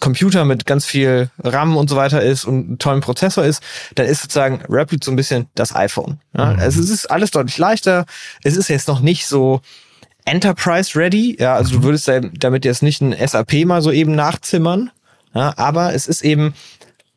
Computer 0.00 0.44
mit 0.44 0.66
ganz 0.66 0.84
viel 0.84 1.30
RAM 1.38 1.76
und 1.76 1.88
so 1.88 1.94
weiter 1.94 2.20
ist 2.20 2.44
und 2.44 2.80
tollen 2.80 3.00
Prozessor 3.00 3.44
ist, 3.44 3.62
dann 3.94 4.06
ist 4.06 4.22
sozusagen 4.22 4.60
Rapid 4.68 5.04
so 5.04 5.12
ein 5.12 5.16
bisschen 5.16 5.46
das 5.54 5.74
iPhone. 5.74 6.18
Ja? 6.36 6.46
Mhm. 6.46 6.58
Also 6.58 6.80
es 6.80 6.90
ist 6.90 7.06
alles 7.06 7.30
deutlich 7.30 7.58
leichter. 7.58 8.06
Es 8.42 8.56
ist 8.56 8.66
jetzt 8.68 8.88
noch 8.88 8.98
nicht 8.98 9.26
so 9.26 9.60
Enterprise 10.24 10.98
ready. 10.98 11.36
Ja, 11.38 11.54
also 11.54 11.76
mhm. 11.76 11.80
du 11.80 11.86
würdest 11.86 12.10
damit 12.40 12.64
jetzt 12.64 12.82
nicht 12.82 13.00
ein 13.00 13.14
SAP 13.24 13.64
mal 13.66 13.82
so 13.82 13.92
eben 13.92 14.16
nachzimmern. 14.16 14.90
Ja, 15.32 15.54
aber 15.56 15.94
es 15.94 16.08
ist 16.08 16.22
eben 16.22 16.54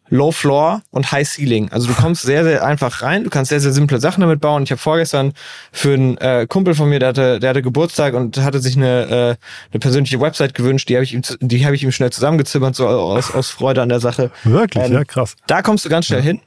Low 0.10 0.32
Floor 0.32 0.82
und 0.92 1.12
High 1.12 1.28
Ceiling. 1.28 1.72
Also 1.72 1.88
du 1.88 1.94
kommst 1.94 2.24
sehr, 2.24 2.44
sehr 2.44 2.66
einfach 2.66 3.02
rein, 3.02 3.24
du 3.24 3.30
kannst 3.30 3.50
sehr, 3.50 3.60
sehr 3.60 3.72
simple 3.72 4.00
Sachen 4.00 4.22
damit 4.22 4.42
bauen. 4.42 4.64
Ich 4.64 4.72
habe 4.72 4.80
vorgestern 4.80 5.34
für 5.72 5.94
einen 5.94 6.18
äh, 6.18 6.46
Kumpel 6.48 6.76
von 6.76 6.90
mir, 6.90 7.00
der 7.00 7.10
hatte, 7.10 7.40
der 7.40 7.50
hatte 7.50 7.62
Geburtstag 7.62 8.14
und 8.14 8.38
hatte 8.38 8.60
sich 8.60 8.76
eine, 8.76 9.04
äh, 9.04 9.36
eine 9.72 9.80
persönliche 9.80 10.20
Website 10.20 10.54
gewünscht, 10.54 10.90
die 10.90 10.96
habe 10.96 11.04
ich 11.04 11.14
ihm, 11.14 11.22
die 11.40 11.66
habe 11.66 11.76
ich 11.76 11.84
ihm 11.84 11.92
schnell 11.92 12.12
zusammengezimmert, 12.12 12.76
so 12.76 12.88
aus, 12.88 13.34
aus 13.34 13.50
Freude 13.50 13.82
an 13.82 13.90
der 13.90 14.00
Sache. 14.00 14.30
Wirklich, 14.44 14.86
ähm, 14.86 14.94
ja, 14.94 15.04
krass. 15.04 15.36
Da 15.48 15.62
kommst 15.62 15.86
du 15.86 15.90
ganz 15.90 16.06
schnell 16.06 16.20
ja. 16.20 16.26
hin. 16.26 16.42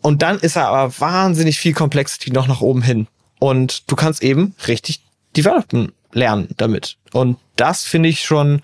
Und 0.00 0.22
dann 0.22 0.38
ist 0.38 0.56
er 0.56 0.68
aber 0.68 0.92
wahnsinnig 0.98 1.58
viel 1.58 1.72
Complexity 1.72 2.30
noch 2.30 2.46
nach 2.46 2.60
oben 2.60 2.82
hin. 2.82 3.06
Und 3.38 3.90
du 3.90 3.96
kannst 3.96 4.22
eben 4.22 4.54
richtig 4.66 5.02
developen 5.36 5.92
lernen 6.12 6.48
damit. 6.56 6.96
Und 7.12 7.38
das 7.56 7.84
finde 7.84 8.08
ich 8.08 8.24
schon 8.24 8.62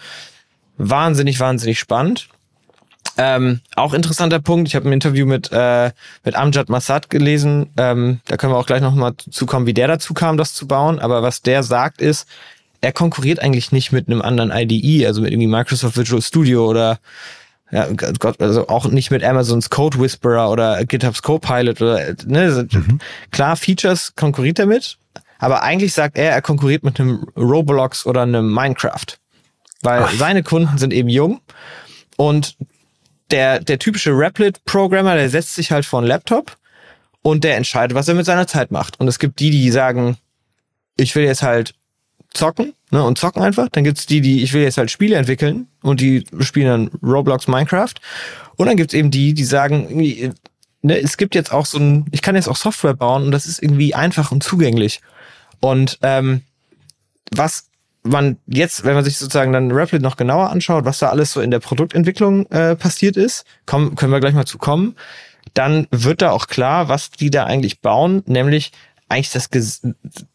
wahnsinnig, 0.78 1.40
wahnsinnig 1.40 1.78
spannend. 1.78 2.28
Ähm, 3.22 3.60
auch 3.76 3.92
interessanter 3.92 4.40
Punkt, 4.40 4.66
ich 4.66 4.74
habe 4.74 4.88
ein 4.88 4.94
Interview 4.94 5.26
mit, 5.26 5.52
äh, 5.52 5.90
mit 6.24 6.36
Amjad 6.36 6.70
Massad 6.70 7.10
gelesen, 7.10 7.68
ähm, 7.76 8.20
da 8.26 8.38
können 8.38 8.54
wir 8.54 8.56
auch 8.56 8.64
gleich 8.64 8.80
nochmal 8.80 9.12
zukommen, 9.30 9.66
wie 9.66 9.74
der 9.74 9.88
dazu 9.88 10.14
kam, 10.14 10.38
das 10.38 10.54
zu 10.54 10.66
bauen, 10.66 10.98
aber 10.98 11.22
was 11.22 11.42
der 11.42 11.62
sagt 11.62 12.00
ist, 12.00 12.26
er 12.80 12.92
konkurriert 12.92 13.40
eigentlich 13.40 13.72
nicht 13.72 13.92
mit 13.92 14.08
einem 14.08 14.22
anderen 14.22 14.50
IDE, 14.50 15.06
also 15.06 15.20
mit 15.20 15.32
irgendwie 15.32 15.48
Microsoft 15.48 15.98
Visual 15.98 16.22
Studio 16.22 16.66
oder 16.66 16.98
ja, 17.70 17.88
Gott, 17.92 18.40
also 18.40 18.68
auch 18.68 18.86
nicht 18.86 19.10
mit 19.10 19.22
Amazons 19.22 19.68
Code 19.68 20.00
Whisperer 20.00 20.50
oder 20.50 20.82
GitHubs 20.86 21.20
Copilot 21.20 21.82
oder 21.82 22.14
ne, 22.24 22.66
mhm. 22.72 23.00
klar 23.32 23.54
Features 23.56 24.14
konkurriert 24.16 24.58
er 24.58 24.64
mit, 24.64 24.96
aber 25.38 25.62
eigentlich 25.62 25.92
sagt 25.92 26.16
er, 26.16 26.30
er 26.32 26.40
konkurriert 26.40 26.84
mit 26.84 26.98
einem 26.98 27.26
Roblox 27.36 28.06
oder 28.06 28.22
einem 28.22 28.50
Minecraft, 28.50 29.18
weil 29.82 30.04
Ach. 30.04 30.12
seine 30.14 30.42
Kunden 30.42 30.78
sind 30.78 30.94
eben 30.94 31.10
jung 31.10 31.42
und 32.16 32.56
der, 33.30 33.60
der 33.60 33.78
typische 33.78 34.10
Replit-Programmer, 34.10 35.14
der 35.14 35.30
setzt 35.30 35.54
sich 35.54 35.70
halt 35.72 35.84
vor 35.84 36.00
einen 36.00 36.08
Laptop 36.08 36.56
und 37.22 37.44
der 37.44 37.56
entscheidet, 37.56 37.94
was 37.94 38.08
er 38.08 38.14
mit 38.14 38.26
seiner 38.26 38.46
Zeit 38.46 38.70
macht. 38.70 38.98
Und 39.00 39.08
es 39.08 39.18
gibt 39.18 39.40
die, 39.40 39.50
die 39.50 39.70
sagen, 39.70 40.16
ich 40.96 41.14
will 41.14 41.24
jetzt 41.24 41.42
halt 41.42 41.74
zocken, 42.32 42.74
ne, 42.90 43.02
und 43.02 43.18
zocken 43.18 43.42
einfach. 43.42 43.68
Dann 43.70 43.84
gibt's 43.84 44.06
die, 44.06 44.20
die, 44.20 44.42
ich 44.42 44.52
will 44.52 44.62
jetzt 44.62 44.78
halt 44.78 44.90
Spiele 44.90 45.16
entwickeln 45.16 45.66
und 45.82 46.00
die 46.00 46.24
spielen 46.40 46.66
dann 46.66 46.90
Roblox, 47.02 47.48
Minecraft. 47.48 47.94
Und 48.56 48.66
dann 48.66 48.76
gibt's 48.76 48.94
eben 48.94 49.10
die, 49.10 49.34
die 49.34 49.44
sagen, 49.44 49.88
ne, 49.96 51.00
es 51.00 51.16
gibt 51.16 51.34
jetzt 51.34 51.52
auch 51.52 51.66
so 51.66 51.78
ein, 51.78 52.06
ich 52.12 52.22
kann 52.22 52.36
jetzt 52.36 52.48
auch 52.48 52.56
Software 52.56 52.94
bauen 52.94 53.24
und 53.24 53.32
das 53.32 53.46
ist 53.46 53.62
irgendwie 53.62 53.94
einfach 53.94 54.32
und 54.32 54.42
zugänglich. 54.42 55.00
Und 55.60 55.98
ähm, 56.02 56.42
was 57.32 57.69
man 58.02 58.38
jetzt, 58.46 58.84
wenn 58.84 58.94
man 58.94 59.04
sich 59.04 59.18
sozusagen 59.18 59.52
dann 59.52 59.70
Replit 59.70 60.02
noch 60.02 60.16
genauer 60.16 60.50
anschaut, 60.50 60.84
was 60.84 60.98
da 60.98 61.10
alles 61.10 61.32
so 61.32 61.40
in 61.40 61.50
der 61.50 61.60
Produktentwicklung 61.60 62.46
äh, 62.50 62.76
passiert 62.76 63.16
ist, 63.16 63.44
kommen, 63.66 63.94
können 63.94 64.12
wir 64.12 64.20
gleich 64.20 64.34
mal 64.34 64.46
zu 64.46 64.58
kommen, 64.58 64.96
dann 65.54 65.86
wird 65.90 66.22
da 66.22 66.30
auch 66.30 66.46
klar, 66.46 66.88
was 66.88 67.10
die 67.10 67.30
da 67.30 67.44
eigentlich 67.44 67.80
bauen, 67.80 68.22
nämlich 68.26 68.72
eigentlich 69.08 69.30
das, 69.32 69.50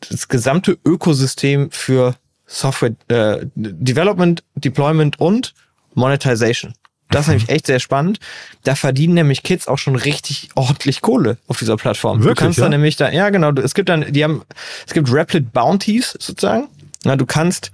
das 0.10 0.28
gesamte 0.28 0.78
Ökosystem 0.86 1.72
für 1.72 2.16
Software 2.46 2.92
äh, 3.08 3.46
Development, 3.56 4.44
Deployment 4.56 5.20
und 5.20 5.54
Monetization. 5.94 6.74
Das 7.10 7.22
ist 7.22 7.28
nämlich 7.30 7.50
echt 7.50 7.68
sehr 7.68 7.80
spannend. 7.80 8.20
Da 8.64 8.76
verdienen 8.76 9.14
nämlich 9.14 9.44
Kids 9.44 9.68
auch 9.68 9.78
schon 9.78 9.96
richtig 9.96 10.50
ordentlich 10.56 11.02
Kohle 11.02 11.38
auf 11.48 11.58
dieser 11.58 11.78
Plattform. 11.78 12.20
Wirklich, 12.20 12.36
du 12.36 12.44
kannst 12.44 12.58
ja? 12.58 12.66
dann 12.66 12.72
nämlich 12.72 12.98
da, 12.98 13.12
ja 13.12 13.30
genau, 13.30 13.52
es 13.52 13.76
gibt 13.76 13.90
dann, 13.90 14.12
die 14.12 14.24
haben, 14.24 14.42
es 14.86 14.94
gibt 14.94 15.12
Replit 15.12 15.54
Bounties 15.54 16.18
sozusagen. 16.20 16.68
Na, 17.06 17.16
du 17.16 17.26
kannst 17.26 17.72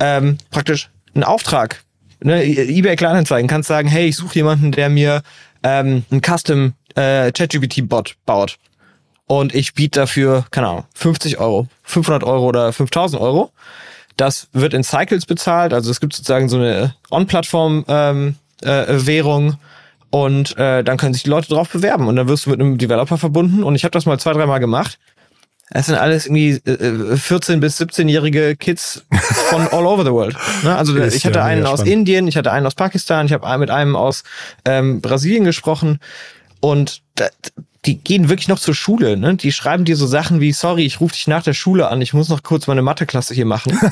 ähm, 0.00 0.38
praktisch 0.50 0.90
einen 1.14 1.24
Auftrag, 1.24 1.84
ne, 2.22 2.42
eBay 2.42 2.96
Kleinanzeigen, 2.96 3.48
kannst 3.48 3.68
sagen, 3.68 3.88
hey, 3.88 4.06
ich 4.06 4.16
suche 4.16 4.36
jemanden, 4.36 4.72
der 4.72 4.88
mir 4.88 5.22
ähm, 5.62 6.04
einen 6.10 6.22
Custom 6.22 6.72
äh, 6.94 7.30
ChatGPT-Bot 7.32 8.16
baut. 8.26 8.58
Und 9.26 9.54
ich 9.54 9.74
biete 9.74 10.00
dafür, 10.00 10.44
keine 10.50 10.68
Ahnung, 10.68 10.84
50 10.94 11.38
Euro, 11.38 11.68
500 11.84 12.24
Euro 12.24 12.46
oder 12.46 12.72
5000 12.72 13.22
Euro. 13.22 13.52
Das 14.16 14.48
wird 14.52 14.74
in 14.74 14.82
Cycles 14.82 15.24
bezahlt. 15.24 15.72
Also 15.72 15.90
es 15.90 16.00
gibt 16.00 16.14
sozusagen 16.14 16.48
so 16.48 16.56
eine 16.56 16.96
On-Plattform 17.10 17.84
ähm, 17.86 18.34
äh, 18.62 19.22
und 20.10 20.58
äh, 20.58 20.82
dann 20.82 20.96
können 20.96 21.14
sich 21.14 21.22
die 21.22 21.30
Leute 21.30 21.48
drauf 21.48 21.68
bewerben 21.68 22.08
und 22.08 22.16
dann 22.16 22.26
wirst 22.26 22.46
du 22.46 22.50
mit 22.50 22.60
einem 22.60 22.76
Developer 22.76 23.18
verbunden. 23.18 23.62
Und 23.62 23.76
ich 23.76 23.84
habe 23.84 23.92
das 23.92 24.06
mal 24.06 24.18
zwei, 24.18 24.32
dreimal 24.32 24.58
gemacht 24.58 24.98
es 25.72 25.86
sind 25.86 25.94
alles 25.96 26.26
irgendwie 26.26 26.50
äh, 26.68 27.16
14 27.16 27.60
bis 27.60 27.80
17-jährige 27.80 28.56
Kids 28.56 29.04
von 29.48 29.68
all 29.68 29.86
over 29.86 30.04
the 30.04 30.10
world. 30.10 30.36
Ne? 30.62 30.76
Also 30.76 30.94
Ist 30.96 31.14
ich 31.14 31.24
hatte 31.24 31.42
einen 31.42 31.64
aus 31.64 31.82
Indien, 31.82 32.26
ich 32.28 32.36
hatte 32.36 32.52
einen 32.52 32.66
aus 32.66 32.74
Pakistan, 32.74 33.26
ich 33.26 33.32
habe 33.32 33.58
mit 33.58 33.70
einem 33.70 33.96
aus 33.96 34.24
ähm, 34.64 35.00
Brasilien 35.00 35.44
gesprochen 35.44 36.00
und 36.60 37.02
da, 37.14 37.28
die 37.86 37.98
gehen 37.98 38.28
wirklich 38.28 38.48
noch 38.48 38.58
zur 38.58 38.74
Schule. 38.74 39.16
Ne? 39.16 39.36
Die 39.36 39.52
schreiben 39.52 39.84
dir 39.84 39.96
so 39.96 40.06
Sachen 40.06 40.40
wie, 40.40 40.52
sorry, 40.52 40.84
ich 40.84 41.00
rufe 41.00 41.14
dich 41.14 41.28
nach 41.28 41.42
der 41.42 41.54
Schule 41.54 41.88
an, 41.88 42.02
ich 42.02 42.12
muss 42.12 42.28
noch 42.28 42.42
kurz 42.42 42.66
meine 42.66 42.82
Matheklasse 42.82 43.32
hier 43.32 43.46
machen. 43.46 43.78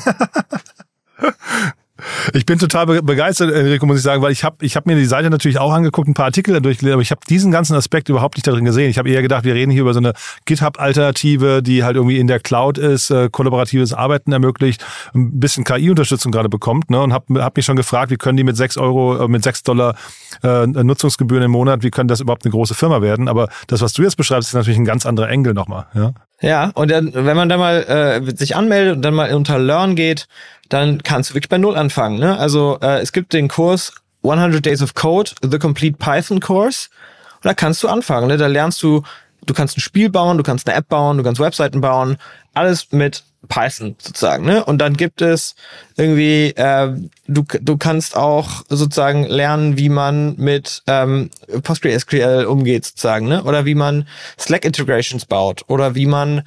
Ich 2.33 2.45
bin 2.45 2.59
total 2.59 2.85
begeistert, 3.01 3.51
Enrico, 3.53 3.85
muss 3.85 3.97
ich 3.97 4.03
sagen, 4.03 4.21
weil 4.21 4.31
ich 4.31 4.43
habe 4.43 4.57
ich 4.61 4.75
hab 4.75 4.85
mir 4.85 4.95
die 4.95 5.05
Seite 5.05 5.29
natürlich 5.29 5.59
auch 5.59 5.71
angeguckt, 5.71 6.07
ein 6.07 6.13
paar 6.13 6.25
Artikel 6.25 6.59
durchgelesen, 6.61 6.93
aber 6.93 7.01
ich 7.01 7.11
habe 7.11 7.21
diesen 7.29 7.51
ganzen 7.51 7.75
Aspekt 7.75 8.09
überhaupt 8.09 8.35
nicht 8.35 8.47
darin 8.47 8.65
gesehen. 8.65 8.89
Ich 8.89 8.97
habe 8.97 9.09
eher 9.09 9.21
gedacht, 9.21 9.43
wir 9.43 9.53
reden 9.53 9.71
hier 9.71 9.81
über 9.81 9.93
so 9.93 9.99
eine 9.99 10.13
GitHub-Alternative, 10.45 11.61
die 11.63 11.83
halt 11.83 11.95
irgendwie 11.95 12.19
in 12.19 12.27
der 12.27 12.39
Cloud 12.39 12.77
ist, 12.77 13.09
äh, 13.09 13.29
kollaboratives 13.31 13.93
Arbeiten 13.93 14.31
ermöglicht, 14.31 14.85
ein 15.13 15.39
bisschen 15.39 15.63
KI-Unterstützung 15.63 16.31
gerade 16.31 16.49
bekommt 16.49 16.89
ne? 16.89 17.01
und 17.01 17.13
habe 17.13 17.43
hab 17.43 17.55
mich 17.55 17.65
schon 17.65 17.75
gefragt, 17.75 18.11
wie 18.11 18.17
können 18.17 18.37
die 18.37 18.43
mit 18.43 18.57
sechs 18.57 18.77
Euro, 18.77 19.25
äh, 19.25 19.27
mit 19.27 19.43
sechs 19.43 19.63
Dollar 19.63 19.95
äh, 20.43 20.65
Nutzungsgebühren 20.67 21.43
im 21.43 21.51
Monat, 21.51 21.83
wie 21.83 21.91
können 21.91 22.07
das 22.07 22.19
überhaupt 22.21 22.45
eine 22.45 22.51
große 22.51 22.75
Firma 22.75 23.01
werden? 23.01 23.27
Aber 23.27 23.49
das, 23.67 23.81
was 23.81 23.93
du 23.93 24.03
jetzt 24.03 24.17
beschreibst, 24.17 24.49
ist 24.49 24.55
natürlich 24.55 24.79
ein 24.79 24.85
ganz 24.85 25.05
anderer 25.05 25.29
Engel 25.29 25.53
nochmal. 25.53 25.87
Ja? 25.93 26.13
Ja, 26.41 26.71
und 26.73 26.89
dann, 26.89 27.13
wenn 27.13 27.35
man 27.35 27.49
da 27.49 27.57
mal 27.57 27.83
äh, 27.83 28.35
sich 28.35 28.55
anmeldet 28.55 28.95
und 28.95 29.01
dann 29.01 29.13
mal 29.13 29.33
unter 29.33 29.59
Learn 29.59 29.95
geht, 29.95 30.27
dann 30.69 31.03
kannst 31.03 31.29
du 31.29 31.33
wirklich 31.33 31.49
bei 31.49 31.57
Null 31.57 31.75
anfangen. 31.75 32.19
Ne? 32.19 32.37
Also 32.37 32.77
äh, 32.81 33.01
es 33.01 33.11
gibt 33.11 33.33
den 33.33 33.47
Kurs 33.49 33.93
100 34.23 34.65
Days 34.65 34.81
of 34.81 34.93
Code, 34.93 35.31
The 35.41 35.59
Complete 35.59 35.97
Python 35.97 36.39
Course. 36.39 36.89
Und 37.35 37.45
da 37.45 37.53
kannst 37.53 37.83
du 37.83 37.87
anfangen. 37.87 38.27
Ne? 38.27 38.37
Da 38.37 38.47
lernst 38.47 38.81
du, 38.83 39.03
du 39.45 39.53
kannst 39.53 39.77
ein 39.77 39.81
Spiel 39.81 40.09
bauen, 40.09 40.37
du 40.37 40.43
kannst 40.43 40.67
eine 40.67 40.77
App 40.77 40.87
bauen, 40.87 41.17
du 41.17 41.23
kannst 41.23 41.41
Webseiten 41.41 41.81
bauen. 41.81 42.17
Alles 42.53 42.91
mit 42.91 43.23
Python 43.47 43.95
sozusagen. 43.97 44.45
Ne? 44.45 44.63
Und 44.65 44.79
dann 44.79 44.97
gibt 44.97 45.21
es 45.21 45.55
irgendwie, 45.95 46.49
äh, 46.55 46.93
du, 47.27 47.43
du 47.61 47.77
kannst 47.77 48.15
auch 48.15 48.63
sozusagen 48.69 49.23
lernen, 49.23 49.77
wie 49.77 49.89
man 49.89 50.35
mit 50.37 50.83
ähm, 50.87 51.29
PostgreSQL 51.63 52.45
umgeht 52.45 52.85
sozusagen. 52.85 53.27
Ne? 53.27 53.43
Oder 53.43 53.65
wie 53.65 53.75
man 53.75 54.07
Slack-Integrations 54.37 55.25
baut. 55.25 55.63
Oder 55.67 55.95
wie 55.95 56.05
man 56.05 56.43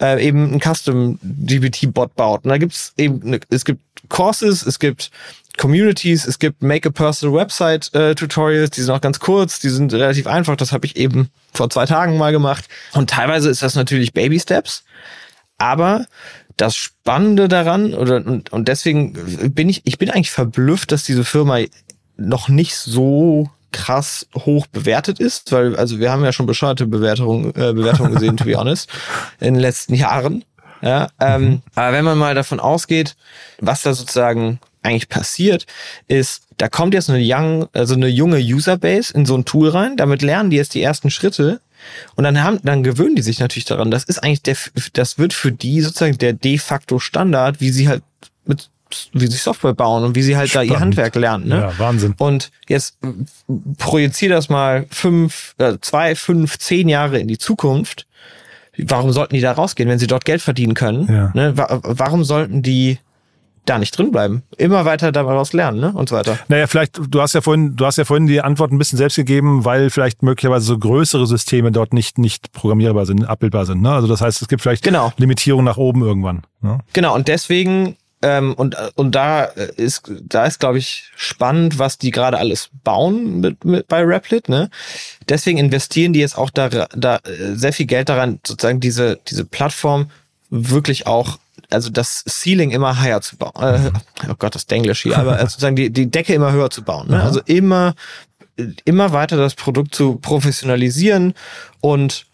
äh, 0.00 0.24
eben 0.24 0.54
ein 0.54 0.60
Custom 0.60 1.18
GPT-Bot 1.22 2.14
baut. 2.14 2.44
Und 2.44 2.50
da 2.50 2.58
gibt's 2.58 2.92
eben, 2.96 3.20
ne, 3.28 3.40
es 3.50 3.64
gibt 3.64 3.80
Courses, 4.08 4.64
es 4.64 4.78
gibt 4.78 5.10
Communities, 5.56 6.26
es 6.26 6.38
gibt 6.38 6.62
Make 6.62 6.88
a 6.88 6.92
Personal 6.92 7.34
Website 7.34 7.92
äh, 7.94 8.14
Tutorials, 8.14 8.70
die 8.70 8.82
sind 8.82 8.94
auch 8.94 9.00
ganz 9.00 9.20
kurz, 9.20 9.58
die 9.58 9.70
sind 9.70 9.92
relativ 9.92 10.26
einfach, 10.26 10.56
das 10.56 10.72
habe 10.72 10.84
ich 10.86 10.96
eben 10.96 11.30
vor 11.52 11.70
zwei 11.70 11.86
Tagen 11.86 12.18
mal 12.18 12.32
gemacht. 12.32 12.66
Und 12.92 13.10
teilweise 13.10 13.48
ist 13.48 13.62
das 13.62 13.74
natürlich 13.74 14.12
Baby 14.12 14.38
Steps, 14.38 14.84
aber 15.58 16.06
das 16.56 16.76
Spannende 16.76 17.48
daran, 17.48 17.94
oder 17.94 18.16
und, 18.16 18.52
und 18.52 18.68
deswegen 18.68 19.12
bin 19.54 19.68
ich, 19.68 19.82
ich 19.84 19.98
bin 19.98 20.10
eigentlich 20.10 20.30
verblüfft, 20.30 20.92
dass 20.92 21.04
diese 21.04 21.24
Firma 21.24 21.58
noch 22.16 22.48
nicht 22.48 22.76
so 22.76 23.50
krass 23.72 24.26
hoch 24.34 24.66
bewertet 24.66 25.20
ist, 25.20 25.52
weil, 25.52 25.76
also 25.76 25.98
wir 25.98 26.10
haben 26.10 26.24
ja 26.24 26.32
schon 26.32 26.46
bescheuerte 26.46 26.86
Bewertungen, 26.86 27.50
äh, 27.50 27.74
Bewertungen 27.74 28.14
gesehen, 28.14 28.36
to 28.36 28.44
be 28.44 28.54
honest, 28.56 28.90
in 29.38 29.54
den 29.54 29.60
letzten 29.60 29.94
Jahren. 29.94 30.44
Ja, 30.82 31.08
ähm, 31.20 31.42
mhm. 31.42 31.62
aber 31.74 31.92
wenn 31.92 32.04
man 32.04 32.18
mal 32.18 32.34
davon 32.34 32.60
ausgeht, 32.60 33.16
was 33.60 33.82
da 33.82 33.92
sozusagen 33.92 34.60
eigentlich 34.82 35.08
passiert, 35.08 35.66
ist, 36.06 36.44
da 36.58 36.68
kommt 36.68 36.94
jetzt 36.94 37.10
eine 37.10 37.22
young, 37.22 37.66
also 37.72 37.94
eine 37.94 38.08
junge 38.08 38.38
Userbase 38.38 39.12
in 39.12 39.26
so 39.26 39.36
ein 39.36 39.44
Tool 39.44 39.68
rein, 39.68 39.96
damit 39.96 40.22
lernen 40.22 40.50
die 40.50 40.56
jetzt 40.56 40.74
die 40.74 40.82
ersten 40.82 41.10
Schritte 41.10 41.60
und 42.14 42.24
dann 42.24 42.42
haben, 42.42 42.60
dann 42.62 42.82
gewöhnen 42.82 43.16
die 43.16 43.22
sich 43.22 43.38
natürlich 43.38 43.64
daran. 43.64 43.90
Das 43.90 44.04
ist 44.04 44.22
eigentlich 44.22 44.42
der, 44.42 44.56
das 44.92 45.18
wird 45.18 45.32
für 45.32 45.52
die 45.52 45.80
sozusagen 45.80 46.18
der 46.18 46.32
de 46.32 46.58
facto 46.58 46.98
Standard, 46.98 47.60
wie 47.60 47.70
sie 47.70 47.88
halt 47.88 48.02
mit 48.44 48.70
wie 49.12 49.26
sie 49.26 49.36
Software 49.36 49.74
bauen 49.74 50.04
und 50.04 50.14
wie 50.14 50.22
sie 50.22 50.36
halt 50.36 50.48
Spannend. 50.50 50.70
da 50.70 50.74
ihr 50.74 50.80
Handwerk 50.80 51.14
lernen. 51.16 51.48
Ne? 51.48 51.56
Ja, 51.56 51.78
Wahnsinn. 51.78 52.14
Und 52.18 52.50
jetzt 52.68 52.98
projiziere 53.78 54.34
das 54.34 54.48
mal 54.48 54.86
fünf, 54.90 55.54
äh, 55.58 55.74
zwei, 55.80 56.14
fünf, 56.14 56.58
zehn 56.58 56.88
Jahre 56.88 57.18
in 57.18 57.26
die 57.26 57.38
Zukunft. 57.38 58.06
Warum 58.78 59.10
sollten 59.12 59.34
die 59.34 59.40
da 59.40 59.52
rausgehen, 59.52 59.88
wenn 59.88 59.98
sie 59.98 60.06
dort 60.06 60.24
Geld 60.24 60.42
verdienen 60.42 60.74
können? 60.74 61.08
Ja. 61.08 61.30
Ne? 61.34 61.52
Warum 61.56 62.24
sollten 62.24 62.62
die 62.62 62.98
da 63.66 63.78
nicht 63.78 63.96
drin 63.96 64.12
bleiben. 64.12 64.42
Immer 64.56 64.84
weiter 64.84 65.12
daraus 65.12 65.52
lernen, 65.52 65.80
ne? 65.80 65.92
Und 65.92 66.08
so 66.08 66.16
weiter. 66.16 66.38
Naja, 66.48 66.66
vielleicht, 66.66 66.98
du 67.08 67.20
hast 67.20 67.34
ja 67.34 67.40
vorhin, 67.40 67.76
du 67.76 67.84
hast 67.84 67.98
ja 67.98 68.04
vorhin 68.04 68.26
die 68.26 68.40
Antwort 68.40 68.72
ein 68.72 68.78
bisschen 68.78 68.96
selbst 68.96 69.16
gegeben, 69.16 69.64
weil 69.64 69.90
vielleicht 69.90 70.22
möglicherweise 70.22 70.66
so 70.66 70.78
größere 70.78 71.26
Systeme 71.26 71.72
dort 71.72 71.92
nicht, 71.92 72.18
nicht 72.18 72.52
programmierbar 72.52 73.06
sind, 73.06 73.24
abbildbar 73.24 73.66
sind. 73.66 73.82
Ne? 73.82 73.92
Also 73.92 74.08
das 74.08 74.20
heißt, 74.20 74.40
es 74.40 74.48
gibt 74.48 74.62
vielleicht 74.62 74.82
genau. 74.82 75.12
Limitierungen 75.16 75.66
nach 75.66 75.76
oben 75.76 76.02
irgendwann. 76.02 76.42
Ne? 76.62 76.78
Genau, 76.92 77.14
und 77.14 77.28
deswegen 77.28 77.96
ähm, 78.22 78.54
und, 78.54 78.76
und 78.94 79.14
da 79.14 79.44
ist, 79.44 80.10
da 80.22 80.46
ist, 80.46 80.58
glaube 80.58 80.78
ich, 80.78 81.10
spannend, 81.16 81.78
was 81.78 81.98
die 81.98 82.10
gerade 82.10 82.38
alles 82.38 82.70
bauen 82.82 83.40
mit, 83.40 83.64
mit 83.64 83.88
bei 83.88 84.02
Replit. 84.02 84.48
Ne? 84.48 84.70
Deswegen 85.28 85.58
investieren 85.58 86.12
die 86.12 86.20
jetzt 86.20 86.38
auch 86.38 86.50
da, 86.50 86.68
da 86.68 87.20
sehr 87.52 87.72
viel 87.72 87.86
Geld 87.86 88.08
daran, 88.08 88.40
sozusagen 88.46 88.80
diese, 88.80 89.20
diese 89.28 89.44
Plattform 89.44 90.10
wirklich 90.48 91.06
auch 91.06 91.38
also 91.70 91.90
das 91.90 92.24
Ceiling 92.26 92.70
immer 92.70 93.00
higher 93.00 93.20
zu 93.20 93.36
bauen. 93.36 93.52
Äh, 93.60 93.90
oh 94.30 94.34
Gott, 94.38 94.54
das 94.54 94.66
Denglisch 94.66 95.02
hier, 95.02 95.18
aber 95.18 95.38
sozusagen 95.40 95.76
die, 95.76 95.90
die 95.90 96.10
Decke 96.10 96.34
immer 96.34 96.52
höher 96.52 96.70
zu 96.70 96.82
bauen. 96.82 97.08
Ne? 97.10 97.22
Also 97.22 97.40
immer, 97.46 97.94
immer 98.84 99.12
weiter 99.12 99.36
das 99.36 99.54
Produkt 99.54 99.94
zu 99.94 100.16
professionalisieren 100.16 101.34
und 101.80 102.26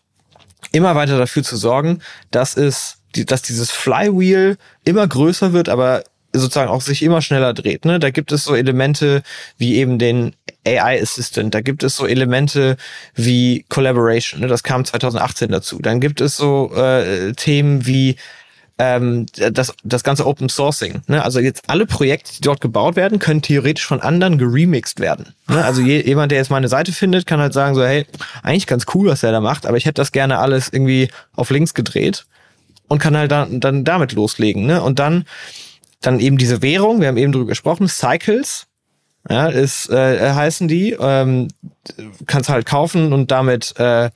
immer 0.72 0.94
weiter 0.94 1.18
dafür 1.18 1.42
zu 1.42 1.56
sorgen, 1.56 2.00
dass 2.30 2.56
es, 2.56 2.98
dass 3.12 3.42
dieses 3.42 3.70
Flywheel 3.70 4.56
immer 4.84 5.06
größer 5.06 5.52
wird, 5.52 5.68
aber 5.68 6.04
sozusagen 6.32 6.70
auch 6.70 6.80
sich 6.80 7.02
immer 7.02 7.20
schneller 7.20 7.52
dreht. 7.52 7.84
Ne? 7.84 7.98
Da 7.98 8.10
gibt 8.10 8.32
es 8.32 8.44
so 8.44 8.54
Elemente 8.54 9.22
wie 9.58 9.76
eben 9.76 9.98
den 9.98 10.34
AI 10.66 11.02
Assistant, 11.02 11.54
da 11.54 11.60
gibt 11.60 11.82
es 11.82 11.96
so 11.96 12.06
Elemente 12.06 12.76
wie 13.14 13.64
Collaboration, 13.68 14.40
ne? 14.40 14.46
das 14.46 14.62
kam 14.62 14.84
2018 14.84 15.50
dazu. 15.50 15.78
Dann 15.80 16.00
gibt 16.00 16.20
es 16.20 16.36
so 16.36 16.72
äh, 16.74 17.32
Themen 17.32 17.86
wie 17.86 18.16
ähm, 18.78 19.26
das, 19.34 19.74
das 19.84 20.04
ganze 20.04 20.26
Open 20.26 20.48
Sourcing. 20.48 21.02
Ne? 21.06 21.22
Also 21.22 21.40
jetzt 21.40 21.62
alle 21.68 21.86
Projekte, 21.86 22.32
die 22.32 22.40
dort 22.40 22.60
gebaut 22.60 22.96
werden, 22.96 23.18
können 23.18 23.42
theoretisch 23.42 23.86
von 23.86 24.00
anderen 24.00 24.38
geremixed 24.38 25.00
werden. 25.00 25.34
Ne? 25.48 25.64
Also 25.64 25.82
je, 25.82 26.02
jemand, 26.02 26.32
der 26.32 26.38
jetzt 26.38 26.50
meine 26.50 26.68
Seite 26.68 26.92
findet, 26.92 27.26
kann 27.26 27.40
halt 27.40 27.52
sagen 27.52 27.74
so, 27.74 27.84
hey, 27.84 28.06
eigentlich 28.42 28.66
ganz 28.66 28.86
cool, 28.94 29.08
was 29.08 29.22
er 29.22 29.32
da 29.32 29.40
macht, 29.40 29.66
aber 29.66 29.76
ich 29.76 29.84
hätte 29.84 30.00
das 30.00 30.12
gerne 30.12 30.38
alles 30.38 30.68
irgendwie 30.68 31.08
auf 31.34 31.50
links 31.50 31.74
gedreht 31.74 32.26
und 32.88 32.98
kann 32.98 33.16
halt 33.16 33.30
dann, 33.30 33.60
dann 33.60 33.84
damit 33.84 34.12
loslegen. 34.12 34.66
Ne? 34.66 34.82
Und 34.82 34.98
dann, 34.98 35.24
dann 36.00 36.20
eben 36.20 36.38
diese 36.38 36.62
Währung, 36.62 37.00
wir 37.00 37.08
haben 37.08 37.16
eben 37.16 37.32
drüber 37.32 37.46
gesprochen, 37.46 37.88
Cycles, 37.88 38.66
ja, 39.28 39.46
ist, 39.46 39.88
äh, 39.88 40.32
heißen 40.32 40.66
die, 40.66 40.96
ähm, 40.98 41.48
kannst 42.26 42.48
halt 42.48 42.66
kaufen 42.66 43.12
und 43.12 43.30
damit 43.30 43.78
äh, 43.78 44.10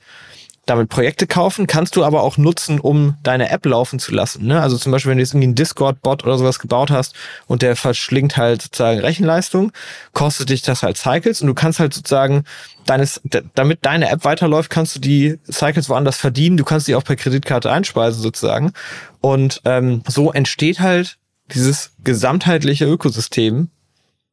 damit 0.67 0.89
Projekte 0.89 1.25
kaufen, 1.25 1.65
kannst 1.65 1.95
du 1.95 2.03
aber 2.03 2.21
auch 2.21 2.37
nutzen, 2.37 2.79
um 2.79 3.15
deine 3.23 3.49
App 3.49 3.65
laufen 3.65 3.99
zu 3.99 4.13
lassen. 4.13 4.45
Ne? 4.45 4.61
Also 4.61 4.77
zum 4.77 4.91
Beispiel, 4.91 5.09
wenn 5.09 5.17
du 5.17 5.23
jetzt 5.23 5.31
irgendwie 5.31 5.47
einen 5.47 5.55
Discord-Bot 5.55 6.23
oder 6.23 6.37
sowas 6.37 6.59
gebaut 6.59 6.91
hast 6.91 7.15
und 7.47 7.61
der 7.61 7.75
verschlingt 7.75 8.37
halt 8.37 8.61
sozusagen 8.61 8.99
Rechenleistung, 8.99 9.71
kostet 10.13 10.49
dich 10.49 10.61
das 10.61 10.83
halt 10.83 10.97
Cycles 10.97 11.41
und 11.41 11.47
du 11.47 11.53
kannst 11.53 11.79
halt 11.79 11.93
sozusagen 11.93 12.43
deines, 12.85 13.21
damit 13.55 13.79
deine 13.85 14.09
App 14.09 14.23
weiterläuft, 14.25 14.69
kannst 14.69 14.95
du 14.95 14.99
die 14.99 15.39
Cycles 15.49 15.89
woanders 15.89 16.17
verdienen. 16.17 16.57
Du 16.57 16.63
kannst 16.63 16.87
die 16.87 16.95
auch 16.95 17.03
per 17.03 17.15
Kreditkarte 17.15 17.71
einspeisen 17.71 18.21
sozusagen. 18.21 18.73
Und 19.21 19.61
ähm, 19.65 20.03
so 20.07 20.31
entsteht 20.31 20.79
halt 20.79 21.17
dieses 21.53 21.91
gesamtheitliche 22.03 22.85
Ökosystem, 22.85 23.69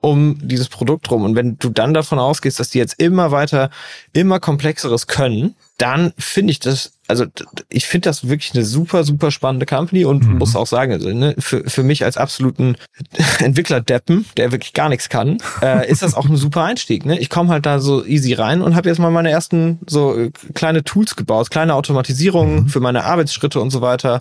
um 0.05 0.37
dieses 0.47 0.69
Produkt 0.69 1.11
rum. 1.11 1.25
Und 1.25 1.35
wenn 1.35 1.57
du 1.57 1.71
dann 1.71 1.95
davon 1.95 2.19
ausgehst, 2.19 2.61
dass 2.61 2.69
die 2.69 2.77
jetzt 2.77 3.01
immer 3.01 3.31
weiter, 3.31 3.71
immer 4.13 4.39
komplexeres 4.39 5.07
können, 5.07 5.55
dann 5.79 6.13
finde 6.19 6.51
ich 6.51 6.61
das, 6.61 6.93
also 7.09 7.25
ich 7.71 7.87
finde 7.87 8.11
das 8.11 8.29
wirklich 8.29 8.53
eine 8.55 8.67
super, 8.67 9.05
super 9.05 9.31
spannende 9.31 9.65
Company 9.65 10.05
und 10.05 10.27
mhm. 10.27 10.37
muss 10.37 10.57
auch 10.57 10.67
sagen, 10.67 10.93
also, 10.93 11.09
ne, 11.09 11.35
für, 11.39 11.65
für 11.69 11.83
mich 11.83 12.05
als 12.05 12.19
absoluten 12.19 12.77
Entwickler-Deppen, 13.39 14.27
der 14.37 14.53
wirklich 14.53 14.75
gar 14.75 14.91
nichts 14.91 15.09
kann, 15.09 15.39
äh, 15.63 15.91
ist 15.91 16.03
das 16.03 16.15
auch 16.15 16.29
ein 16.29 16.37
super 16.37 16.65
Einstieg. 16.65 17.07
Ne? 17.07 17.19
Ich 17.19 17.31
komme 17.31 17.49
halt 17.49 17.65
da 17.65 17.81
so 17.81 18.05
easy 18.05 18.35
rein 18.35 18.61
und 18.61 18.77
habe 18.77 18.91
jetzt 18.91 18.99
mal 18.99 19.11
meine 19.11 19.31
ersten 19.31 19.79
so 19.87 20.15
äh, 20.15 20.31
kleine 20.53 20.85
Tools 20.85 21.17
gebaut, 21.17 21.51
kleine 21.51 21.75
Automatisierungen 21.75 22.65
mhm. 22.65 22.69
für 22.69 22.81
meine 22.81 23.05
Arbeitsschritte 23.05 23.59
und 23.59 23.71
so 23.71 23.81
weiter. 23.81 24.21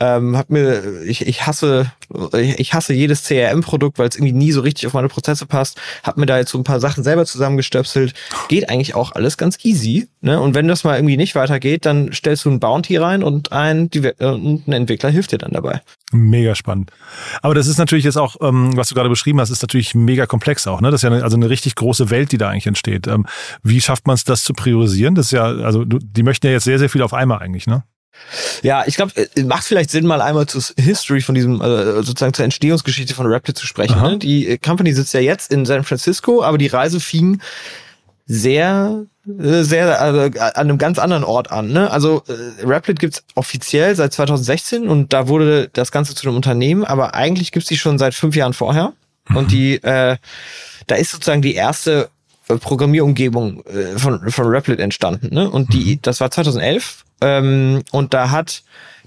Ähm, 0.00 0.36
hab 0.36 0.48
mir, 0.48 1.02
ich, 1.02 1.26
ich 1.26 1.46
hasse, 1.46 1.92
ich 2.32 2.72
hasse 2.72 2.94
jedes 2.94 3.24
CRM-Produkt, 3.24 3.98
weil 3.98 4.08
es 4.08 4.16
irgendwie 4.16 4.32
nie 4.32 4.50
so 4.50 4.62
richtig 4.62 4.86
auf 4.86 4.94
meine 4.94 5.08
Prozesse 5.08 5.44
passt. 5.44 5.78
Hab 6.02 6.16
mir 6.16 6.24
da 6.24 6.38
jetzt 6.38 6.50
so 6.50 6.58
ein 6.58 6.64
paar 6.64 6.80
Sachen 6.80 7.04
selber 7.04 7.26
zusammengestöpselt. 7.26 8.14
Geht 8.48 8.70
eigentlich 8.70 8.94
auch 8.94 9.12
alles 9.12 9.36
ganz 9.36 9.62
easy. 9.62 10.08
Ne? 10.22 10.40
Und 10.40 10.54
wenn 10.54 10.68
das 10.68 10.84
mal 10.84 10.96
irgendwie 10.96 11.18
nicht 11.18 11.34
weitergeht, 11.34 11.84
dann 11.84 12.12
stellst 12.14 12.46
du 12.46 12.50
ein 12.50 12.60
Bounty 12.60 12.96
rein 12.96 13.22
und 13.22 13.52
ein, 13.52 13.90
äh, 13.92 14.12
ein 14.20 14.72
Entwickler 14.72 15.10
hilft 15.10 15.32
dir 15.32 15.38
dann 15.38 15.52
dabei. 15.52 15.82
Mega 16.12 16.54
spannend. 16.54 16.90
Aber 17.42 17.54
das 17.54 17.66
ist 17.66 17.78
natürlich 17.78 18.04
jetzt 18.04 18.16
auch, 18.16 18.36
ähm, 18.40 18.76
was 18.76 18.88
du 18.88 18.94
gerade 18.94 19.10
beschrieben 19.10 19.38
hast, 19.38 19.50
ist 19.50 19.62
natürlich 19.62 19.94
mega 19.94 20.24
komplex 20.24 20.66
auch. 20.66 20.80
Ne? 20.80 20.90
Das 20.90 21.00
ist 21.00 21.02
ja 21.02 21.10
eine, 21.10 21.22
also 21.22 21.36
eine 21.36 21.50
richtig 21.50 21.74
große 21.74 22.08
Welt, 22.08 22.32
die 22.32 22.38
da 22.38 22.48
eigentlich 22.48 22.66
entsteht. 22.66 23.06
Ähm, 23.06 23.26
wie 23.62 23.80
schafft 23.80 24.06
man 24.06 24.14
es, 24.14 24.24
das 24.24 24.44
zu 24.44 24.54
priorisieren? 24.54 25.14
Das 25.14 25.26
ist 25.26 25.32
ja, 25.32 25.44
also 25.44 25.84
die 25.84 26.22
möchten 26.22 26.46
ja 26.46 26.52
jetzt 26.52 26.64
sehr, 26.64 26.78
sehr 26.78 26.88
viel 26.88 27.02
auf 27.02 27.12
einmal 27.12 27.38
eigentlich, 27.40 27.66
ne? 27.66 27.84
Ja, 28.62 28.84
ich 28.86 28.96
glaube, 28.96 29.12
es 29.16 29.44
macht 29.44 29.64
vielleicht 29.64 29.90
Sinn, 29.90 30.06
mal 30.06 30.20
einmal 30.20 30.46
zur 30.46 30.62
History 30.78 31.20
von 31.20 31.34
diesem, 31.34 31.60
äh, 31.60 32.02
sozusagen 32.02 32.32
zur 32.32 32.44
Entstehungsgeschichte 32.44 33.14
von 33.14 33.26
Rapid 33.26 33.56
zu 33.56 33.66
sprechen. 33.66 34.00
Ne? 34.00 34.18
Die 34.18 34.48
äh, 34.48 34.58
Company 34.58 34.92
sitzt 34.92 35.14
ja 35.14 35.20
jetzt 35.20 35.52
in 35.52 35.66
San 35.66 35.84
Francisco, 35.84 36.42
aber 36.42 36.58
die 36.58 36.68
Reise 36.68 37.00
fing 37.00 37.40
sehr, 38.26 39.06
äh, 39.26 39.62
sehr 39.62 40.00
also 40.00 40.38
an 40.38 40.52
einem 40.54 40.78
ganz 40.78 40.98
anderen 41.00 41.24
Ort 41.24 41.50
an. 41.50 41.72
Ne? 41.72 41.90
Also 41.90 42.22
äh, 42.28 42.64
Rapid 42.64 43.00
gibt's 43.00 43.24
offiziell 43.34 43.96
seit 43.96 44.12
2016 44.12 44.88
und 44.88 45.12
da 45.12 45.26
wurde 45.26 45.68
das 45.72 45.90
Ganze 45.90 46.14
zu 46.14 46.28
einem 46.28 46.36
Unternehmen, 46.36 46.84
aber 46.84 47.14
eigentlich 47.14 47.50
gibt's 47.50 47.68
die 47.68 47.78
schon 47.78 47.98
seit 47.98 48.14
fünf 48.14 48.36
Jahren 48.36 48.52
vorher. 48.52 48.92
Mhm. 49.28 49.36
Und 49.36 49.50
die, 49.50 49.82
äh, 49.82 50.16
da 50.86 50.94
ist 50.94 51.10
sozusagen 51.10 51.42
die 51.42 51.54
erste 51.54 52.08
Programmierumgebung 52.56 53.64
äh, 53.66 53.98
von, 53.98 54.30
von 54.30 54.46
Replit 54.46 54.80
entstanden. 54.80 55.34
Ne? 55.34 55.50
Und 55.50 55.72
die, 55.72 55.96
mhm. 55.96 56.02
das 56.02 56.20
war 56.20 56.30
2011 56.30 57.04
ähm, 57.20 57.82
und 57.90 58.14
da 58.14 58.30
hat 58.30 58.62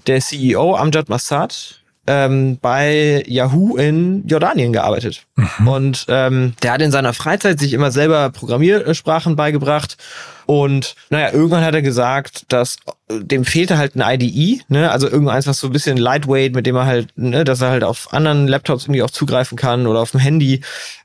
der 0.06 0.20
CEO 0.20 0.76
Amjad 0.76 1.08
Massad 1.08 1.80
ähm, 2.06 2.58
bei 2.60 3.24
Yahoo 3.26 3.76
in 3.76 4.26
Jordanien 4.26 4.72
gearbeitet. 4.72 5.24
Mhm. 5.36 5.68
Und 5.68 6.06
ähm, 6.08 6.54
der 6.62 6.72
hat 6.72 6.82
in 6.82 6.90
seiner 6.90 7.14
Freizeit 7.14 7.58
sich 7.58 7.72
immer 7.72 7.90
selber 7.90 8.30
Programmiersprachen 8.30 9.36
beigebracht. 9.36 9.96
Und 10.46 10.94
naja, 11.10 11.32
irgendwann 11.32 11.64
hat 11.64 11.74
er 11.74 11.82
gesagt, 11.82 12.44
dass 12.48 12.76
äh, 13.08 13.20
dem 13.20 13.44
fehlte 13.44 13.78
halt 13.78 13.96
ein 13.96 14.20
IDE, 14.20 14.62
ne? 14.68 14.90
also 14.90 15.08
irgendeins, 15.08 15.46
was 15.46 15.60
so 15.60 15.68
ein 15.68 15.72
bisschen 15.72 15.96
lightweight, 15.96 16.54
mit 16.54 16.66
dem 16.66 16.76
er 16.76 16.86
halt, 16.86 17.08
ne, 17.16 17.44
dass 17.44 17.60
er 17.60 17.70
halt 17.70 17.84
auf 17.84 18.12
anderen 18.12 18.48
Laptops 18.48 18.84
irgendwie 18.84 19.02
auch 19.02 19.10
zugreifen 19.10 19.56
kann 19.56 19.86
oder 19.86 20.00
auf 20.00 20.10
dem 20.10 20.20
Handy 20.20 20.60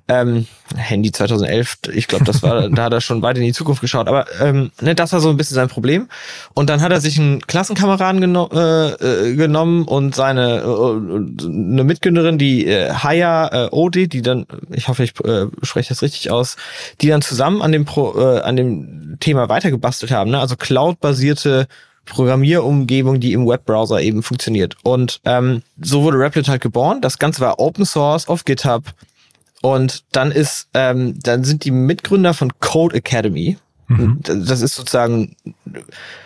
ähm, 0.10 0.47
Handy 0.75 1.12
2011, 1.12 1.78
ich 1.93 2.08
glaube, 2.08 2.25
das 2.25 2.41
war, 2.41 2.69
da 2.71 2.86
hat 2.86 2.93
er 2.93 3.02
schon 3.02 3.21
weit 3.21 3.38
in 3.38 3.43
die 3.43 3.54
Zukunft 3.54 3.82
geschaut. 3.82 4.08
Aber 4.08 4.25
ähm, 4.41 4.71
ne, 4.82 4.95
das 4.95 5.13
war 5.13 5.19
so 5.19 5.30
ein 5.30 5.38
bisschen 5.38 5.56
sein 5.56 5.69
Problem. 5.69 6.10
Und 6.54 6.69
dann 6.69 6.82
hat 6.82 6.91
er 6.91 6.99
sich 6.99 7.19
einen 7.19 7.41
Klassenkameraden 7.41 8.19
geno 8.19 8.49
äh, 8.52 8.89
äh, 8.89 9.36
genommen 9.36 9.84
und 9.86 10.15
seine 10.15 10.62
äh, 10.62 11.45
eine 11.45 11.84
Mitgründerin, 11.84 12.38
die 12.39 12.65
äh, 12.65 12.91
Haya 12.91 13.67
äh, 13.67 13.69
Odi, 13.71 14.08
die 14.08 14.21
dann, 14.21 14.47
ich 14.71 14.88
hoffe, 14.88 15.04
ich 15.04 15.13
äh, 15.23 15.45
spreche 15.62 15.89
das 15.89 16.02
richtig 16.02 16.32
aus, 16.32 16.58
die 17.02 17.08
dann 17.08 17.21
zusammen 17.21 17.62
an 17.62 17.71
dem 17.71 17.86
Pro, 17.86 18.19
äh, 18.19 18.41
an 18.41 18.56
dem 18.56 19.17
Thema 19.19 19.28
weitergebastelt 19.35 20.11
haben. 20.11 20.31
Ne? 20.31 20.39
Also 20.39 20.55
Cloud-basierte 20.55 21.67
Programmierumgebung, 22.05 23.19
die 23.19 23.33
im 23.33 23.47
Webbrowser 23.47 24.01
eben 24.01 24.23
funktioniert. 24.23 24.75
Und 24.83 25.21
ähm, 25.25 25.61
so 25.79 26.03
wurde 26.03 26.17
Replit 26.17 26.47
halt 26.47 26.61
geboren. 26.61 27.01
Das 27.01 27.19
Ganze 27.19 27.41
war 27.41 27.59
Open 27.59 27.85
Source 27.85 28.27
auf 28.27 28.45
GitHub 28.45 28.83
und 29.61 30.03
dann 30.11 30.31
ist, 30.31 30.69
ähm, 30.73 31.19
dann 31.21 31.43
sind 31.43 31.65
die 31.65 31.71
Mitgründer 31.71 32.33
von 32.33 32.51
Code 32.59 32.95
Academy. 32.95 33.57
Mhm. 33.87 34.19
Das 34.23 34.61
ist 34.61 34.75
sozusagen, 34.75 35.35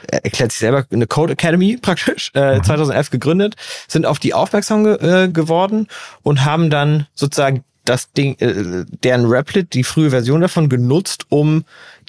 erklärt 0.07 0.51
sich 0.51 0.59
selber, 0.59 0.85
eine 0.91 1.07
Code 1.07 1.33
Academy 1.33 1.77
praktisch, 1.81 2.31
äh, 2.35 2.57
mhm. 2.57 2.63
2011 2.63 3.09
gegründet, 3.09 3.55
sind 3.87 4.05
auf 4.05 4.19
die 4.19 4.33
aufmerksam 4.33 4.83
ge 4.83 4.95
äh, 4.95 5.27
geworden 5.29 5.87
und 6.21 6.45
haben 6.45 6.69
dann 6.69 7.07
sozusagen 7.15 7.63
das 7.85 8.11
Ding, 8.11 8.37
äh, 8.39 8.85
deren 9.03 9.25
Replit, 9.25 9.73
die 9.73 9.83
frühe 9.83 10.09
Version 10.09 10.41
davon 10.41 10.69
genutzt, 10.69 11.25
um 11.29 11.63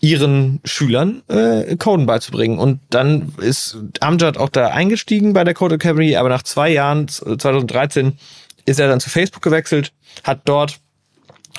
ihren 0.05 0.61
Schülern 0.65 1.23
äh, 1.29 1.77
Coden 1.77 2.05
beizubringen. 2.05 2.59
Und 2.59 2.81
dann 2.91 3.33
ist 3.39 3.79
Amjad 4.01 4.37
auch 4.37 4.51
da 4.51 4.69
eingestiegen 4.69 5.33
bei 5.33 5.45
der 5.45 5.55
Code 5.55 5.77
Academy, 5.77 6.15
aber 6.17 6.29
nach 6.29 6.43
zwei 6.43 6.69
Jahren, 6.69 7.09
2013, 7.09 8.19
ist 8.67 8.81
er 8.81 8.89
dann 8.89 9.01
zu 9.01 9.09
Facebook 9.09 9.43
gewechselt, 9.43 9.93
hat 10.23 10.43
dort 10.45 10.79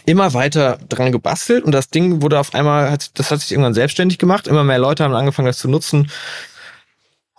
immer 0.05 0.36
weiter 0.36 0.77
dran 0.89 1.12
gebastelt 1.12 1.63
und 1.63 1.71
das 1.71 1.89
Ding 1.89 2.21
wurde 2.21 2.39
auf 2.39 2.53
einmal, 2.53 2.95
das 3.15 3.31
hat 3.31 3.39
sich 3.39 3.51
irgendwann 3.51 3.73
selbstständig 3.73 4.19
gemacht. 4.19 4.45
Immer 4.45 4.63
mehr 4.63 4.77
Leute 4.77 5.03
haben 5.03 5.15
angefangen, 5.15 5.47
das 5.47 5.58
zu 5.58 5.67
nutzen. 5.67 6.12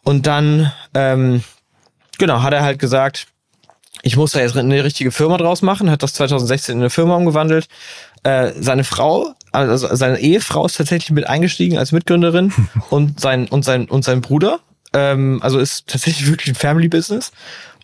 Und 0.03 0.27
dann, 0.27 0.73
ähm, 0.95 1.45
genau, 2.19 2.42
hat 2.42 2.53
er 2.53 2.62
halt 2.62 2.81
gesagt, 2.81 3.29
ich 4.03 4.16
muss 4.16 4.33
da 4.33 4.40
jetzt 4.40 4.57
eine 4.57 4.83
richtige 4.83 5.12
Firma 5.12 5.37
draus 5.37 5.62
machen, 5.62 5.88
hat 5.88 6.03
das 6.03 6.14
2016 6.14 6.75
in 6.75 6.81
eine 6.81 6.90
Firma 6.90 7.14
umgewandelt. 7.14 7.69
Äh, 8.25 8.53
seine 8.59 8.83
Frau, 8.83 9.35
also 9.57 9.95
seine 9.95 10.19
Ehefrau 10.19 10.66
ist 10.66 10.77
tatsächlich 10.77 11.11
mit 11.11 11.27
eingestiegen 11.29 11.79
als 11.79 11.92
Mitgründerin 11.92 12.53
und 12.90 13.21
sein 13.21 13.49
und 13.49 13.64
sein 13.64 13.87
und 13.87 14.05
sein 14.05 14.21
Bruder, 14.21 14.61
ähm, 14.92 15.40
also 15.42 15.59
ist 15.59 15.87
tatsächlich 15.87 16.29
wirklich 16.29 16.49
ein 16.49 16.55
Family 16.55 16.88
Business. 16.88 17.33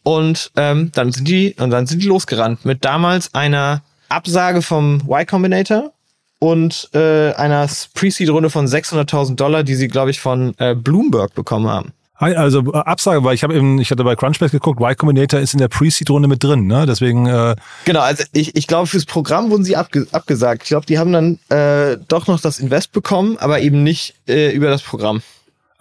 Und 0.04 0.50
ähm, 0.56 0.90
dann 0.94 1.12
sind 1.12 1.28
die 1.28 1.54
und 1.58 1.70
dann 1.70 1.86
sind 1.86 2.02
die 2.02 2.08
losgerannt 2.08 2.64
mit 2.64 2.84
damals 2.84 3.34
einer 3.34 3.82
Absage 4.08 4.60
vom 4.60 5.02
Y 5.06 5.26
Combinator 5.26 5.92
und 6.40 6.90
äh, 6.92 7.32
einer 7.34 7.68
Pre-Seed-Runde 7.94 8.50
von 8.50 8.66
600.000 8.66 9.36
Dollar, 9.36 9.62
die 9.62 9.76
sie, 9.76 9.86
glaube 9.86 10.10
ich, 10.10 10.20
von 10.20 10.54
äh, 10.58 10.74
Bloomberg 10.74 11.34
bekommen 11.34 11.68
haben. 11.68 11.92
Also 12.14 12.72
äh, 12.72 12.78
Absage, 12.78 13.24
weil 13.24 13.34
ich 13.34 13.42
habe 13.42 13.54
eben, 13.54 13.80
ich 13.80 13.90
hatte 13.90 14.04
bei 14.04 14.14
Crunchbase 14.14 14.52
geguckt, 14.52 14.80
Y 14.80 14.96
Combinator 14.96 15.40
ist 15.40 15.54
in 15.54 15.58
der 15.58 15.68
Pre-Seed-Runde 15.68 16.28
mit 16.28 16.44
drin, 16.44 16.66
ne? 16.66 16.86
Deswegen. 16.86 17.26
Äh 17.26 17.56
genau, 17.84 18.00
also 18.00 18.24
ich, 18.32 18.54
ich 18.54 18.66
glaube, 18.66 18.86
fürs 18.86 19.06
Programm 19.06 19.50
wurden 19.50 19.64
sie 19.64 19.76
abge 19.76 20.06
abgesagt. 20.12 20.62
Ich 20.62 20.68
glaube, 20.68 20.86
die 20.86 20.98
haben 20.98 21.12
dann 21.12 21.38
äh, 21.48 21.98
doch 22.08 22.26
noch 22.26 22.40
das 22.40 22.60
Invest 22.60 22.92
bekommen, 22.92 23.38
aber 23.38 23.60
eben 23.60 23.82
nicht 23.82 24.14
äh, 24.28 24.52
über 24.52 24.68
das 24.68 24.82
Programm. 24.82 25.22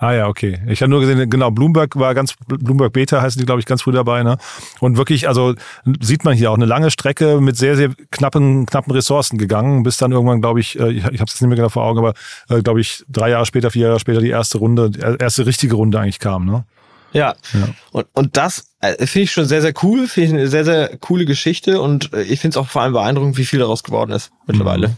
Ah 0.02 0.14
ja, 0.14 0.28
okay. 0.28 0.60
Ich 0.68 0.82
habe 0.82 0.90
nur 0.90 1.00
gesehen, 1.00 1.30
genau, 1.30 1.52
Bloomberg 1.52 1.96
war 1.96 2.16
ganz, 2.16 2.34
Bloomberg 2.48 2.92
Beta 2.92 3.22
heißen 3.22 3.40
die, 3.40 3.46
glaube 3.46 3.60
ich, 3.60 3.68
ganz 3.68 3.84
früh 3.84 3.92
dabei. 3.92 4.24
Ne? 4.24 4.40
Und 4.80 4.98
wirklich, 4.98 5.28
also 5.28 5.54
sieht 6.00 6.26
man 6.26 6.36
hier 6.36 6.50
auch 6.50 6.56
eine 6.56 6.66
lange 6.66 6.90
Strecke 6.90 7.40
mit 7.40 7.56
sehr, 7.56 7.76
sehr 7.76 7.92
knappen, 8.10 8.66
knappen 8.66 8.92
Ressourcen 8.94 9.38
gegangen, 9.38 9.84
bis 9.84 9.98
dann 9.98 10.12
irgendwann, 10.12 10.42
glaube 10.42 10.60
ich, 10.60 10.80
äh, 10.80 10.90
ich, 10.90 11.06
ich 11.06 11.22
habe 11.22 11.26
es 11.26 11.40
nicht 11.40 11.48
mehr 11.48 11.56
genau 11.56 11.70
vor 11.70 11.84
Augen, 11.84 12.00
aber 12.00 12.16
äh, 12.50 12.64
glaube 12.64 12.82
ich, 12.82 13.06
drei 13.10 13.30
Jahre 13.30 13.46
später, 13.46 13.70
vier 13.70 13.90
Jahre 13.90 14.00
später 14.00 14.22
die 14.22 14.32
erste 14.32 14.58
Runde, 14.58 14.90
die 14.90 15.00
erste 15.00 15.46
richtige 15.46 15.76
Runde 15.76 16.00
eigentlich 16.00 16.18
kam. 16.18 16.48
Ne? 16.48 16.66
Ja. 17.14 17.36
ja. 17.54 17.70
Und, 17.92 18.08
und 18.14 18.38
das 18.38 18.72
äh, 18.80 19.06
finde 19.06 19.26
ich 19.26 19.32
schon 19.32 19.46
sehr, 19.46 19.62
sehr 19.62 19.74
cool, 19.84 20.08
finde 20.08 20.28
ich 20.28 20.34
eine 20.34 20.48
sehr, 20.48 20.66
sehr 20.66 20.98
coole 20.98 21.26
Geschichte 21.26 21.80
und 21.80 22.12
äh, 22.14 22.24
ich 22.24 22.40
finde 22.40 22.58
es 22.58 22.58
auch 22.58 22.70
vor 22.70 22.82
allem 22.82 22.94
beeindruckend, 22.94 23.38
wie 23.38 23.46
viel 23.46 23.60
daraus 23.60 23.84
geworden 23.84 24.12
ist 24.12 24.32
mittlerweile. 24.48 24.96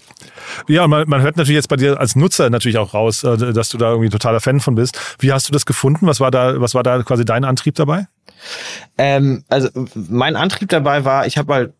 Ja, 0.67 0.87
man, 0.87 1.07
man 1.07 1.21
hört 1.21 1.37
natürlich 1.37 1.57
jetzt 1.57 1.69
bei 1.69 1.75
dir 1.75 1.99
als 1.99 2.15
Nutzer 2.15 2.49
natürlich 2.49 2.77
auch 2.77 2.93
raus, 2.93 3.23
äh, 3.23 3.53
dass 3.53 3.69
du 3.69 3.77
da 3.77 3.91
irgendwie 3.91 4.09
totaler 4.09 4.39
Fan 4.39 4.59
von 4.59 4.75
bist. 4.75 4.99
Wie 5.19 5.31
hast 5.31 5.47
du 5.47 5.53
das 5.53 5.65
gefunden? 5.65 6.07
Was 6.07 6.19
war 6.19 6.31
da, 6.31 6.59
was 6.59 6.75
war 6.75 6.83
da 6.83 7.03
quasi 7.03 7.25
dein 7.25 7.43
Antrieb 7.43 7.75
dabei? 7.75 8.07
Ähm, 8.97 9.43
also 9.49 9.69
mein 9.95 10.35
Antrieb 10.35 10.69
dabei 10.69 11.05
war, 11.05 11.25
ich 11.25 11.37
habe 11.37 11.53
halt, 11.53 11.73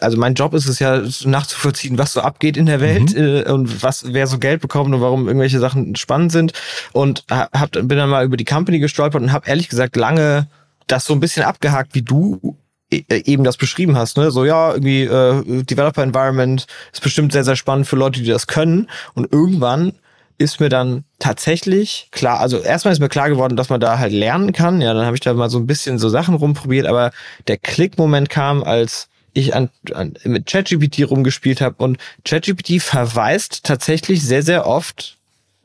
also 0.00 0.18
mein 0.18 0.34
Job 0.34 0.54
ist 0.54 0.66
es 0.68 0.78
ja 0.78 1.02
nachzuvollziehen, 1.24 1.98
was 1.98 2.12
so 2.12 2.20
abgeht 2.20 2.56
in 2.56 2.66
der 2.66 2.80
Welt 2.80 3.14
mhm. 3.14 3.24
äh, 3.24 3.50
und 3.50 3.82
was 3.82 4.12
wer 4.12 4.26
so 4.26 4.38
Geld 4.38 4.60
bekommt 4.60 4.94
und 4.94 5.00
warum 5.00 5.26
irgendwelche 5.26 5.58
Sachen 5.58 5.94
spannend 5.96 6.32
sind 6.32 6.52
und 6.92 7.24
hab, 7.30 7.72
bin 7.72 7.88
dann 7.88 8.10
mal 8.10 8.24
über 8.24 8.36
die 8.36 8.44
Company 8.44 8.78
gestolpert 8.78 9.22
und 9.22 9.32
habe 9.32 9.48
ehrlich 9.48 9.68
gesagt 9.68 9.96
lange 9.96 10.48
das 10.86 11.04
so 11.04 11.14
ein 11.14 11.20
bisschen 11.20 11.44
abgehakt, 11.44 11.94
wie 11.94 12.02
du 12.02 12.56
eben 12.90 13.44
das 13.44 13.56
beschrieben 13.56 13.96
hast, 13.96 14.16
ne? 14.16 14.30
So 14.30 14.44
ja, 14.44 14.72
irgendwie 14.72 15.02
äh, 15.02 15.62
Developer 15.64 16.02
Environment 16.02 16.66
ist 16.92 17.02
bestimmt 17.02 17.32
sehr 17.32 17.44
sehr 17.44 17.56
spannend 17.56 17.86
für 17.86 17.96
Leute, 17.96 18.20
die 18.20 18.30
das 18.30 18.46
können 18.46 18.88
und 19.14 19.32
irgendwann 19.32 19.92
ist 20.38 20.60
mir 20.60 20.68
dann 20.68 21.04
tatsächlich 21.18 22.08
klar, 22.12 22.40
also 22.40 22.58
erstmal 22.58 22.92
ist 22.92 23.00
mir 23.00 23.08
klar 23.08 23.30
geworden, 23.30 23.56
dass 23.56 23.70
man 23.70 23.80
da 23.80 23.98
halt 23.98 24.12
lernen 24.12 24.52
kann. 24.52 24.80
Ja, 24.80 24.92
dann 24.92 25.06
habe 25.06 25.16
ich 25.16 25.20
da 25.20 25.32
mal 25.32 25.48
so 25.48 25.58
ein 25.58 25.66
bisschen 25.66 25.98
so 25.98 26.08
Sachen 26.08 26.34
rumprobiert, 26.34 26.86
aber 26.86 27.10
der 27.48 27.56
Klickmoment 27.56 28.28
kam, 28.28 28.62
als 28.62 29.08
ich 29.32 29.54
an, 29.54 29.70
an 29.94 30.14
mit 30.24 30.46
ChatGPT 30.46 31.10
rumgespielt 31.10 31.60
habe 31.60 31.82
und 31.82 31.98
ChatGPT 32.24 32.82
verweist 32.82 33.64
tatsächlich 33.64 34.22
sehr 34.22 34.42
sehr 34.42 34.66
oft 34.66 35.15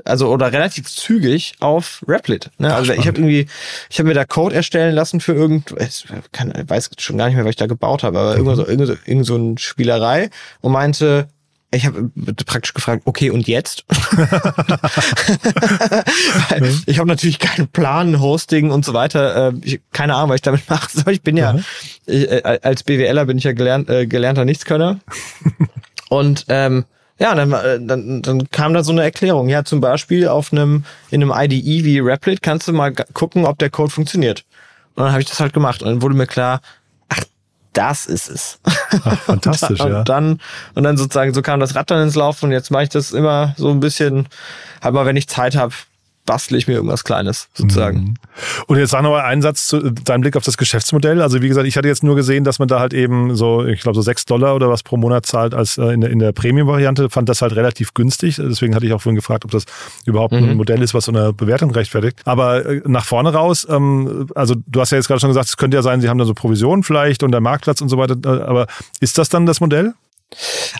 also 0.05 0.29
oder 0.29 0.51
relativ 0.51 0.87
zügig 0.87 1.53
auf 1.59 2.03
Replit. 2.07 2.49
Ne? 2.57 2.69
Ach, 2.71 2.77
also 2.77 2.93
ich 2.93 3.07
habe 3.07 3.17
irgendwie, 3.19 3.47
ich 3.89 3.99
habe 3.99 4.07
mir 4.09 4.13
da 4.13 4.25
Code 4.25 4.55
erstellen 4.55 4.95
lassen 4.95 5.19
für 5.19 5.33
irgend, 5.33 5.73
ich 5.79 6.05
kann, 6.31 6.53
weiß 6.67 6.91
schon 6.99 7.17
gar 7.17 7.27
nicht 7.27 7.35
mehr, 7.35 7.45
was 7.45 7.51
ich 7.51 7.55
da 7.57 7.67
gebaut 7.67 8.03
habe, 8.03 8.19
aber 8.19 8.31
mhm. 8.31 8.37
irgendwo 8.37 8.55
so, 8.55 8.67
irgend 8.67 8.87
so, 8.87 8.95
irgend 9.05 9.25
so 9.25 9.35
eine 9.35 9.57
Spielerei 9.57 10.29
und 10.61 10.71
meinte, 10.71 11.27
ich 11.73 11.85
habe 11.85 12.11
praktisch 12.45 12.73
gefragt, 12.73 13.03
okay, 13.05 13.29
und 13.29 13.47
jetzt? 13.47 13.85
ich 16.85 16.99
habe 16.99 17.07
natürlich 17.07 17.39
keinen 17.39 17.69
Plan, 17.69 18.19
Hosting 18.19 18.71
und 18.71 18.83
so 18.83 18.93
weiter. 18.93 19.51
Äh, 19.51 19.53
ich, 19.63 19.79
keine 19.93 20.15
Ahnung, 20.15 20.31
was 20.31 20.35
ich 20.35 20.41
damit 20.41 20.69
mache. 20.69 20.89
Ich 21.11 21.21
bin 21.21 21.37
ja, 21.37 21.57
ich, 22.05 22.29
äh, 22.29 22.59
als 22.61 22.83
BWLer 22.83 23.25
bin 23.25 23.37
ich 23.37 23.45
ja 23.45 23.53
gelernt, 23.53 23.89
äh, 23.89 24.05
gelernter 24.05 24.43
Nichtskönner. 24.43 24.99
und 26.09 26.45
ähm, 26.49 26.83
ja, 27.21 27.35
dann, 27.35 27.51
äh, 27.51 27.79
dann, 27.79 28.23
dann 28.23 28.49
kam 28.49 28.73
da 28.73 28.83
so 28.83 28.91
eine 28.91 29.03
Erklärung. 29.03 29.47
Ja, 29.47 29.63
zum 29.63 29.79
Beispiel 29.79 30.27
auf 30.27 30.51
einem, 30.51 30.85
in 31.11 31.21
einem 31.21 31.31
IDE 31.31 31.85
wie 31.85 31.99
Replit 31.99 32.41
kannst 32.41 32.67
du 32.67 32.73
mal 32.73 32.91
gucken, 33.13 33.45
ob 33.45 33.59
der 33.59 33.69
Code 33.69 33.91
funktioniert. 33.91 34.43
Und 34.95 35.03
dann 35.03 35.11
habe 35.11 35.21
ich 35.21 35.29
das 35.29 35.39
halt 35.39 35.53
gemacht. 35.53 35.83
Und 35.83 35.89
dann 35.89 36.01
wurde 36.01 36.15
mir 36.15 36.25
klar, 36.25 36.61
das 37.73 38.07
ist 38.07 38.27
es. 38.27 38.59
Ach, 39.03 39.19
fantastisch, 39.25 39.79
und 39.79 39.79
dann, 39.79 39.91
ja. 39.91 39.99
Und 39.99 40.09
dann, 40.09 40.39
und 40.73 40.83
dann 40.83 40.97
sozusagen, 40.97 41.31
so 41.35 41.43
kam 41.43 41.59
das 41.59 41.75
Rad 41.75 41.91
dann 41.91 42.01
ins 42.01 42.15
Laufen 42.15 42.45
und 42.45 42.51
jetzt 42.53 42.71
mache 42.71 42.83
ich 42.83 42.89
das 42.89 43.11
immer 43.11 43.53
so 43.55 43.69
ein 43.69 43.79
bisschen, 43.79 44.27
halt 44.81 44.95
mal, 44.95 45.05
wenn 45.05 45.15
ich 45.15 45.29
Zeit 45.29 45.55
habe, 45.55 45.73
bastle 46.31 46.57
ich 46.57 46.65
mir 46.65 46.75
irgendwas 46.75 47.03
Kleines 47.03 47.49
sozusagen. 47.53 47.99
Mhm. 47.99 48.13
Und 48.67 48.77
jetzt 48.77 48.91
sag 48.91 49.01
noch 49.01 49.09
mal 49.09 49.25
einen 49.25 49.41
Satz 49.41 49.67
zu 49.67 49.91
deinem 49.91 50.21
Blick 50.21 50.37
auf 50.37 50.45
das 50.45 50.55
Geschäftsmodell. 50.55 51.21
Also 51.21 51.41
wie 51.41 51.49
gesagt, 51.49 51.67
ich 51.67 51.75
hatte 51.75 51.89
jetzt 51.89 52.03
nur 52.03 52.15
gesehen, 52.15 52.45
dass 52.45 52.57
man 52.57 52.69
da 52.69 52.79
halt 52.79 52.93
eben 52.93 53.35
so, 53.35 53.65
ich 53.65 53.81
glaube 53.81 53.97
so 53.97 54.01
sechs 54.01 54.23
Dollar 54.23 54.55
oder 54.55 54.69
was 54.69 54.81
pro 54.81 54.95
Monat 54.95 55.25
zahlt 55.25 55.53
als 55.53 55.77
äh, 55.77 55.87
in 55.87 55.99
der, 55.99 56.09
in 56.09 56.19
der 56.19 56.31
Premium-Variante. 56.31 57.09
Fand 57.09 57.27
das 57.27 57.41
halt 57.41 57.53
relativ 57.57 57.93
günstig. 57.93 58.37
Deswegen 58.37 58.75
hatte 58.75 58.85
ich 58.85 58.93
auch 58.93 59.01
vorhin 59.01 59.17
gefragt, 59.17 59.43
ob 59.43 59.51
das 59.51 59.65
überhaupt 60.05 60.31
mhm. 60.31 60.51
ein 60.51 60.55
Modell 60.55 60.81
ist, 60.81 60.93
was 60.93 61.03
so 61.03 61.11
eine 61.11 61.33
Bewertung 61.33 61.71
rechtfertigt. 61.71 62.21
Aber 62.23 62.65
äh, 62.65 62.81
nach 62.85 63.03
vorne 63.03 63.33
raus, 63.33 63.67
ähm, 63.69 64.27
also 64.33 64.55
du 64.67 64.79
hast 64.79 64.91
ja 64.91 64.99
jetzt 64.99 65.07
gerade 65.07 65.19
schon 65.19 65.31
gesagt, 65.31 65.49
es 65.49 65.57
könnte 65.57 65.75
ja 65.75 65.83
sein, 65.83 65.99
sie 65.99 66.07
haben 66.07 66.17
da 66.17 66.23
so 66.23 66.33
Provisionen 66.33 66.83
vielleicht 66.83 67.23
und 67.23 67.33
der 67.33 67.41
Marktplatz 67.41 67.81
und 67.81 67.89
so 67.89 67.97
weiter. 67.97 68.15
Äh, 68.23 68.43
aber 68.43 68.67
ist 69.01 69.17
das 69.17 69.27
dann 69.27 69.45
das 69.45 69.59
Modell? 69.59 69.95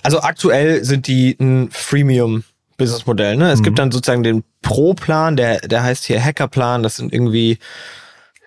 Also 0.02 0.22
aktuell 0.22 0.86
sind 0.86 1.08
die 1.08 1.36
ein 1.42 1.70
Freemium 1.72 2.46
Businessmodell. 2.82 3.38
Ne? 3.38 3.52
Es 3.52 3.60
mhm. 3.60 3.64
gibt 3.64 3.80
dann 3.80 3.92
sozusagen 3.92 4.24
den 4.24 4.44
Pro-Plan, 4.62 5.38
der, 5.38 5.60
der 5.60 5.84
heißt 5.84 6.06
hier 6.06 6.24
Hacker-Plan, 6.24 6.84
das 6.84 6.98
sind 6.98 7.14
irgendwie 7.14 7.58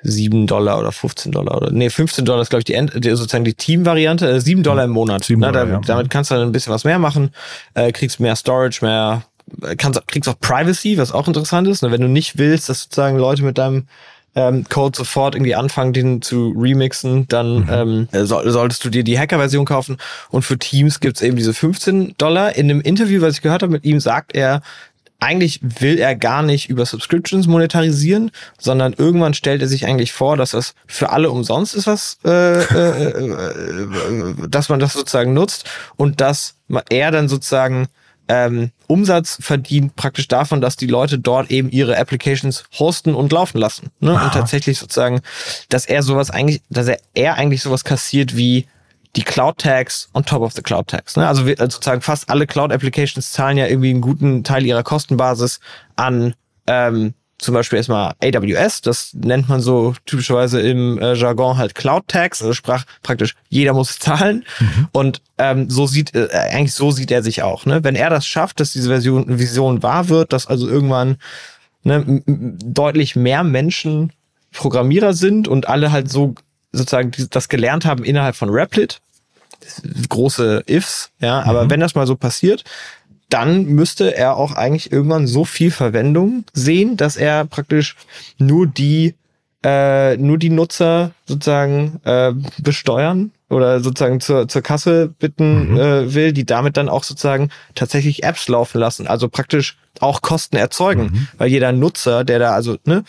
7 0.02 0.46
Dollar 0.46 0.78
oder 0.78 0.92
15 0.92 1.32
Dollar 1.32 1.56
oder 1.56 1.70
nee, 1.70 1.88
15 1.88 2.24
Dollar 2.24 2.42
ist, 2.42 2.50
glaube 2.50 2.60
ich, 2.60 2.66
die, 2.66 2.74
End, 2.74 2.92
sozusagen 2.92 3.44
die 3.44 3.54
Team-Variante, 3.54 4.28
äh, 4.28 4.40
7 4.40 4.62
Dollar 4.62 4.84
im 4.84 4.90
Monat. 4.90 5.24
7 5.24 5.40
ne? 5.40 5.46
Dollar, 5.50 5.66
da, 5.66 5.72
ja. 5.72 5.80
Damit 5.80 6.10
kannst 6.10 6.30
du 6.30 6.34
dann 6.34 6.48
ein 6.48 6.52
bisschen 6.52 6.72
was 6.72 6.84
mehr 6.84 6.98
machen, 6.98 7.30
äh, 7.74 7.90
kriegst 7.90 8.20
mehr 8.20 8.36
Storage, 8.36 8.84
mehr 8.84 9.22
äh, 9.62 9.76
kannst, 9.76 10.06
kriegst 10.08 10.28
auch 10.28 10.38
Privacy, 10.38 10.98
was 10.98 11.12
auch 11.12 11.26
interessant 11.26 11.68
ist. 11.68 11.82
Ne? 11.82 11.90
Wenn 11.90 12.02
du 12.02 12.08
nicht 12.08 12.38
willst, 12.38 12.68
dass 12.68 12.82
sozusagen 12.82 13.18
Leute 13.18 13.42
mit 13.42 13.58
deinem 13.58 13.86
ähm, 14.34 14.64
Code 14.68 14.96
sofort 14.96 15.34
irgendwie 15.34 15.54
anfangen, 15.54 15.92
den 15.92 16.22
zu 16.22 16.54
remixen, 16.56 17.28
dann 17.28 17.58
mhm. 17.58 17.68
ähm, 17.70 18.08
äh, 18.12 18.24
so, 18.24 18.40
solltest 18.48 18.84
du 18.84 18.90
dir 18.90 19.04
die 19.04 19.18
Hacker-Version 19.18 19.64
kaufen. 19.64 19.96
Und 20.30 20.42
für 20.42 20.58
Teams 20.58 21.00
gibt's 21.00 21.22
eben 21.22 21.36
diese 21.36 21.54
15 21.54 22.14
Dollar. 22.18 22.56
In 22.56 22.70
einem 22.70 22.80
Interview, 22.80 23.20
was 23.22 23.34
ich 23.34 23.42
gehört 23.42 23.62
habe 23.62 23.72
mit 23.72 23.84
ihm, 23.84 24.00
sagt 24.00 24.34
er, 24.34 24.62
eigentlich 25.20 25.60
will 25.62 25.98
er 25.98 26.16
gar 26.16 26.42
nicht 26.42 26.68
über 26.68 26.84
Subscriptions 26.84 27.46
monetarisieren, 27.46 28.30
sondern 28.58 28.92
irgendwann 28.92 29.32
stellt 29.32 29.62
er 29.62 29.68
sich 29.68 29.86
eigentlich 29.86 30.12
vor, 30.12 30.36
dass 30.36 30.50
das 30.50 30.74
für 30.86 31.10
alle 31.10 31.30
umsonst 31.30 31.74
ist, 31.74 31.86
was, 31.86 32.18
äh, 32.24 32.62
äh, 32.62 33.10
äh, 33.10 33.30
äh 33.30 34.34
dass 34.48 34.68
man 34.68 34.80
das 34.80 34.92
sozusagen 34.92 35.32
nutzt 35.32 35.64
und 35.96 36.20
dass 36.20 36.56
er 36.90 37.10
dann 37.10 37.28
sozusagen 37.28 37.86
ähm, 38.28 38.70
Umsatz 38.86 39.38
verdient 39.40 39.96
praktisch 39.96 40.28
davon, 40.28 40.60
dass 40.60 40.76
die 40.76 40.86
Leute 40.86 41.18
dort 41.18 41.50
eben 41.50 41.70
ihre 41.70 41.98
Applications 41.98 42.64
hosten 42.78 43.14
und 43.14 43.32
laufen 43.32 43.58
lassen. 43.58 43.90
Ne? 44.00 44.12
Und 44.12 44.32
tatsächlich 44.32 44.78
sozusagen, 44.78 45.20
dass 45.68 45.86
er 45.86 46.02
sowas 46.02 46.30
eigentlich, 46.30 46.62
dass 46.70 46.88
er, 46.88 46.98
er 47.14 47.34
eigentlich 47.34 47.62
sowas 47.62 47.84
kassiert 47.84 48.36
wie 48.36 48.66
die 49.16 49.22
Cloud 49.22 49.58
Tags 49.58 50.08
on 50.12 50.24
top 50.24 50.42
of 50.42 50.52
the 50.52 50.62
Cloud 50.62 50.88
Tags. 50.88 51.16
Ne? 51.16 51.26
Also, 51.26 51.46
wir, 51.46 51.60
also 51.60 51.76
sozusagen 51.76 52.00
fast 52.00 52.28
alle 52.30 52.46
Cloud 52.46 52.72
Applications 52.72 53.32
zahlen 53.32 53.56
ja 53.56 53.66
irgendwie 53.66 53.90
einen 53.90 54.00
guten 54.00 54.42
Teil 54.42 54.64
ihrer 54.66 54.82
Kostenbasis 54.82 55.60
an 55.96 56.34
ähm, 56.66 57.14
zum 57.44 57.54
Beispiel 57.54 57.76
erstmal 57.76 58.14
AWS, 58.22 58.80
das 58.80 59.14
nennt 59.14 59.48
man 59.48 59.60
so 59.60 59.94
typischerweise 60.06 60.60
im 60.60 60.98
äh, 60.98 61.14
Jargon 61.14 61.56
halt 61.56 61.74
Cloud 61.74 62.08
Tax, 62.08 62.42
also 62.42 62.54
sprach 62.54 62.84
praktisch 63.02 63.34
jeder 63.48 63.74
muss 63.74 63.98
zahlen. 63.98 64.44
Mhm. 64.58 64.88
Und 64.92 65.22
ähm, 65.38 65.70
so 65.70 65.86
sieht, 65.86 66.14
äh, 66.14 66.28
eigentlich 66.32 66.74
so 66.74 66.90
sieht 66.90 67.10
er 67.10 67.22
sich 67.22 67.42
auch. 67.42 67.66
Ne? 67.66 67.84
Wenn 67.84 67.94
er 67.94 68.10
das 68.10 68.26
schafft, 68.26 68.60
dass 68.60 68.72
diese 68.72 68.88
Version, 68.88 69.38
Vision 69.38 69.82
wahr 69.82 70.08
wird, 70.08 70.32
dass 70.32 70.46
also 70.46 70.68
irgendwann 70.68 71.16
ne, 71.82 72.22
deutlich 72.26 73.16
mehr 73.16 73.44
Menschen 73.44 74.12
Programmierer 74.52 75.14
sind 75.14 75.48
und 75.48 75.68
alle 75.68 75.92
halt 75.92 76.10
so 76.10 76.34
sozusagen 76.72 77.12
das 77.30 77.48
gelernt 77.48 77.84
haben 77.84 78.04
innerhalb 78.04 78.36
von 78.36 78.50
Replit, 78.50 79.00
große 80.08 80.64
Ifs, 80.66 81.10
ja, 81.20 81.42
aber 81.42 81.64
mhm. 81.64 81.70
wenn 81.70 81.80
das 81.80 81.94
mal 81.94 82.06
so 82.06 82.16
passiert, 82.16 82.64
dann 83.34 83.64
müsste 83.64 84.16
er 84.16 84.36
auch 84.36 84.52
eigentlich 84.52 84.92
irgendwann 84.92 85.26
so 85.26 85.44
viel 85.44 85.72
Verwendung 85.72 86.44
sehen, 86.52 86.96
dass 86.96 87.16
er 87.16 87.44
praktisch 87.44 87.96
nur 88.38 88.68
die 88.68 89.14
äh, 89.64 90.16
nur 90.18 90.38
die 90.38 90.50
Nutzer 90.50 91.10
sozusagen 91.26 92.00
äh, 92.04 92.32
besteuern 92.62 93.32
oder 93.50 93.80
sozusagen 93.80 94.20
zur, 94.20 94.46
zur 94.46 94.62
Kasse 94.62 95.12
bitten 95.18 95.72
mhm. 95.72 95.76
äh, 95.76 96.14
will, 96.14 96.32
die 96.32 96.46
damit 96.46 96.76
dann 96.76 96.88
auch 96.88 97.02
sozusagen 97.02 97.48
tatsächlich 97.74 98.22
Apps 98.22 98.46
laufen 98.46 98.78
lassen, 98.78 99.08
also 99.08 99.28
praktisch 99.28 99.78
auch 99.98 100.22
Kosten 100.22 100.56
erzeugen, 100.56 101.02
mhm. 101.02 101.28
weil 101.36 101.48
jeder 101.48 101.72
Nutzer, 101.72 102.22
der 102.22 102.38
da 102.38 102.52
also 102.52 102.76
ne, 102.84 103.02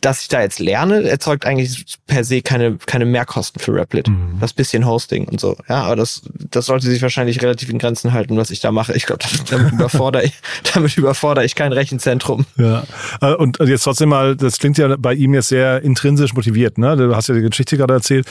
dass 0.00 0.22
ich 0.22 0.28
da 0.28 0.40
jetzt 0.40 0.58
lerne, 0.58 1.08
erzeugt 1.08 1.44
eigentlich 1.44 1.96
per 2.06 2.24
se 2.24 2.42
keine, 2.42 2.78
keine 2.86 3.04
Mehrkosten 3.04 3.60
für 3.60 3.74
Replit. 3.74 4.08
Mhm. 4.08 4.38
Das 4.40 4.52
bisschen 4.52 4.86
Hosting 4.86 5.28
und 5.28 5.40
so. 5.40 5.56
Ja, 5.68 5.82
aber 5.82 5.96
das, 5.96 6.22
das 6.50 6.66
sollte 6.66 6.86
sich 6.86 7.02
wahrscheinlich 7.02 7.42
relativ 7.42 7.68
in 7.68 7.78
Grenzen 7.78 8.12
halten, 8.12 8.36
was 8.36 8.50
ich 8.50 8.60
da 8.60 8.72
mache. 8.72 8.94
Ich 8.94 9.06
glaube, 9.06 9.24
damit 9.50 9.72
überfordere 9.72 10.24
ich, 10.24 10.32
damit 10.74 10.96
überfordere 10.96 11.44
ich 11.44 11.54
kein 11.54 11.72
Rechenzentrum. 11.72 12.46
Ja. 12.56 12.84
Äh, 13.20 13.34
und 13.34 13.58
jetzt 13.60 13.84
trotzdem 13.84 14.08
mal, 14.08 14.36
das 14.36 14.58
klingt 14.58 14.78
ja 14.78 14.96
bei 14.96 15.14
ihm 15.14 15.34
jetzt 15.34 15.48
sehr 15.48 15.82
intrinsisch 15.82 16.34
motiviert, 16.34 16.78
ne? 16.78 16.96
Du 16.96 17.14
hast 17.14 17.28
ja 17.28 17.34
die 17.34 17.42
Geschichte 17.42 17.76
gerade 17.76 17.94
erzählt 17.94 18.26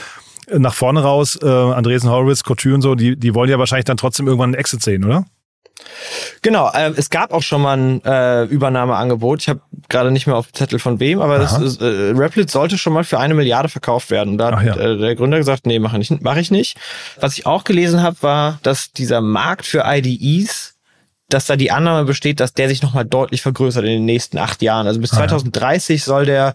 nach 0.52 0.74
vorne 0.74 1.00
raus, 1.02 1.38
äh, 1.40 1.46
Andresen 1.46 2.10
Horowitz, 2.10 2.42
Couture 2.42 2.74
und 2.74 2.82
so, 2.82 2.96
die, 2.96 3.16
die 3.16 3.34
wollen 3.34 3.48
ja 3.48 3.58
wahrscheinlich 3.58 3.84
dann 3.84 3.96
trotzdem 3.96 4.26
irgendwann 4.26 4.50
einen 4.50 4.60
Exit 4.60 4.82
sehen, 4.82 5.04
oder? 5.04 5.24
Genau, 6.42 6.70
äh, 6.72 6.92
es 6.96 7.10
gab 7.10 7.32
auch 7.32 7.42
schon 7.42 7.62
mal 7.62 7.76
ein 7.76 8.04
äh, 8.04 8.44
Übernahmeangebot. 8.44 9.42
Ich 9.42 9.48
habe 9.48 9.60
gerade 9.88 10.10
nicht 10.10 10.26
mehr 10.26 10.36
auf 10.36 10.46
dem 10.48 10.54
Zettel 10.54 10.78
von 10.78 11.00
wem, 11.00 11.20
aber 11.20 11.38
das 11.38 11.58
ist, 11.58 11.82
äh, 11.82 12.12
Replit 12.14 12.50
sollte 12.50 12.78
schon 12.78 12.92
mal 12.92 13.04
für 13.04 13.18
eine 13.18 13.34
Milliarde 13.34 13.68
verkauft 13.68 14.10
werden. 14.10 14.38
Da 14.38 14.58
hat 14.58 14.64
ja. 14.64 14.76
äh, 14.76 14.96
der 14.96 15.14
Gründer 15.14 15.38
gesagt, 15.38 15.66
nee, 15.66 15.78
mache 15.78 15.98
ich, 15.98 16.10
mach 16.20 16.36
ich 16.36 16.50
nicht. 16.50 16.78
Was 17.20 17.36
ich 17.36 17.46
auch 17.46 17.64
gelesen 17.64 18.02
habe, 18.02 18.16
war, 18.20 18.58
dass 18.62 18.92
dieser 18.92 19.20
Markt 19.20 19.66
für 19.66 19.84
IDEs 19.86 20.74
dass 21.32 21.46
da 21.46 21.56
die 21.56 21.70
Annahme 21.70 22.04
besteht, 22.04 22.40
dass 22.40 22.54
der 22.54 22.68
sich 22.68 22.82
nochmal 22.82 23.04
deutlich 23.04 23.40
vergrößert 23.40 23.84
in 23.84 23.90
den 23.90 24.04
nächsten 24.04 24.36
acht 24.36 24.62
Jahren. 24.62 24.86
Also 24.86 25.00
bis 25.00 25.10
2030 25.10 26.02
soll 26.02 26.26
der 26.26 26.54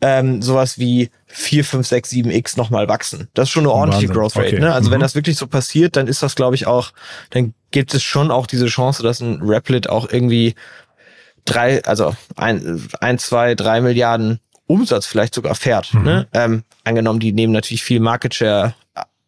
ähm, 0.00 0.42
sowas 0.42 0.78
wie 0.78 1.10
4, 1.26 1.64
5, 1.64 1.86
6, 1.86 2.10
7 2.10 2.30
X 2.30 2.56
nochmal 2.56 2.88
wachsen. 2.88 3.28
Das 3.34 3.48
ist 3.48 3.52
schon 3.52 3.64
eine 3.64 3.72
ordentliche 3.72 4.08
Wahnsinn. 4.08 4.20
Growth 4.20 4.36
Rate. 4.36 4.48
Okay. 4.48 4.60
Ne? 4.60 4.72
Also 4.72 4.88
mhm. 4.88 4.94
wenn 4.94 5.00
das 5.00 5.14
wirklich 5.14 5.36
so 5.36 5.46
passiert, 5.46 5.96
dann 5.96 6.06
ist 6.06 6.22
das, 6.22 6.34
glaube 6.34 6.54
ich, 6.54 6.66
auch, 6.66 6.92
dann 7.30 7.54
gibt 7.70 7.94
es 7.94 8.02
schon 8.02 8.30
auch 8.30 8.46
diese 8.46 8.66
Chance, 8.66 9.02
dass 9.02 9.20
ein 9.20 9.42
Replit 9.42 9.88
auch 9.88 10.10
irgendwie 10.10 10.54
drei, 11.44 11.84
also 11.84 12.14
ein, 12.36 12.88
ein 13.00 13.18
zwei, 13.18 13.54
drei 13.54 13.80
Milliarden 13.80 14.40
Umsatz 14.66 15.06
vielleicht 15.06 15.34
sogar 15.34 15.54
fährt. 15.54 15.92
Mhm. 15.92 16.02
Ne? 16.02 16.28
Ähm, 16.32 16.62
angenommen, 16.84 17.20
die 17.20 17.32
nehmen 17.32 17.52
natürlich 17.52 17.82
viel 17.82 18.00
Market 18.00 18.34
Share 18.34 18.74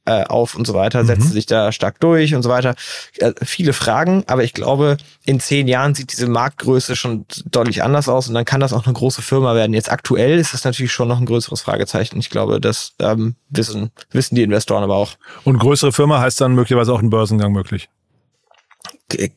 äh, 0.05 0.25
auf 0.25 0.55
und 0.57 0.67
so 0.67 0.75
weiter, 0.75 1.05
setzen 1.05 1.29
mhm. 1.29 1.33
sich 1.33 1.47
da 1.47 1.73
stark 1.73 2.01
durch 2.01 2.35
und 2.35 2.43
so 2.43 2.49
weiter. 2.49 2.75
Äh, 3.19 3.33
viele 3.43 3.73
Fragen, 3.73 4.25
aber 4.27 4.43
ich 4.43 4.53
glaube, 4.53 4.97
in 5.25 5.41
zehn 5.41 5.69
Jahren 5.69 5.95
sieht 5.95 6.13
diese 6.13 6.27
Marktgröße 6.27 6.97
schon 6.97 7.25
deutlich 7.47 7.83
anders 7.83 8.09
aus 8.09 8.29
und 8.29 8.35
dann 8.35 8.45
kann 8.45 8.61
das 8.61 8.73
auch 8.73 8.85
eine 8.87 8.95
große 8.95 9.23
Firma 9.23 9.55
werden. 9.55 9.75
Jetzt 9.75 9.93
aktuell 9.93 10.39
ist 10.39 10.55
das 10.55 10.65
natürlich 10.65 10.93
schon 10.93 11.09
noch 11.09 11.19
ein 11.19 11.27
größeres 11.27 11.61
Fragezeichen. 11.61 12.19
Ich 12.19 12.31
glaube, 12.31 12.61
das 12.61 12.95
ähm, 12.99 13.37
wissen, 13.49 13.91
wissen 14.11 14.35
die 14.35 14.43
Investoren 14.43 14.83
aber 14.83 14.97
auch. 14.97 15.13
Und 15.45 15.59
größere 15.59 15.93
Firma 15.93 16.21
heißt 16.21 16.41
dann 16.41 16.55
möglicherweise 16.55 16.93
auch 16.93 17.01
ein 17.01 17.11
Börsengang 17.11 17.53
möglich 17.53 17.89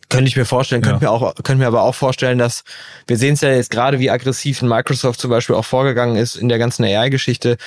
könnte 0.09 0.27
ich 0.27 0.35
mir 0.35 0.45
vorstellen, 0.45 0.81
könnte 0.81 1.05
ja. 1.05 1.11
mir 1.11 1.15
auch, 1.15 1.35
könnte 1.35 1.55
mir 1.55 1.67
aber 1.67 1.83
auch 1.83 1.95
vorstellen, 1.95 2.37
dass 2.37 2.63
wir 3.07 3.17
sehen 3.17 3.33
es 3.33 3.41
ja 3.41 3.49
jetzt 3.49 3.71
gerade, 3.71 3.99
wie 3.99 4.09
aggressiv 4.09 4.61
Microsoft 4.61 5.19
zum 5.19 5.29
Beispiel 5.29 5.55
auch 5.55 5.65
vorgegangen 5.65 6.15
ist 6.15 6.35
in 6.35 6.49
der 6.49 6.57
ganzen 6.57 6.83
AI-Geschichte 6.83 7.57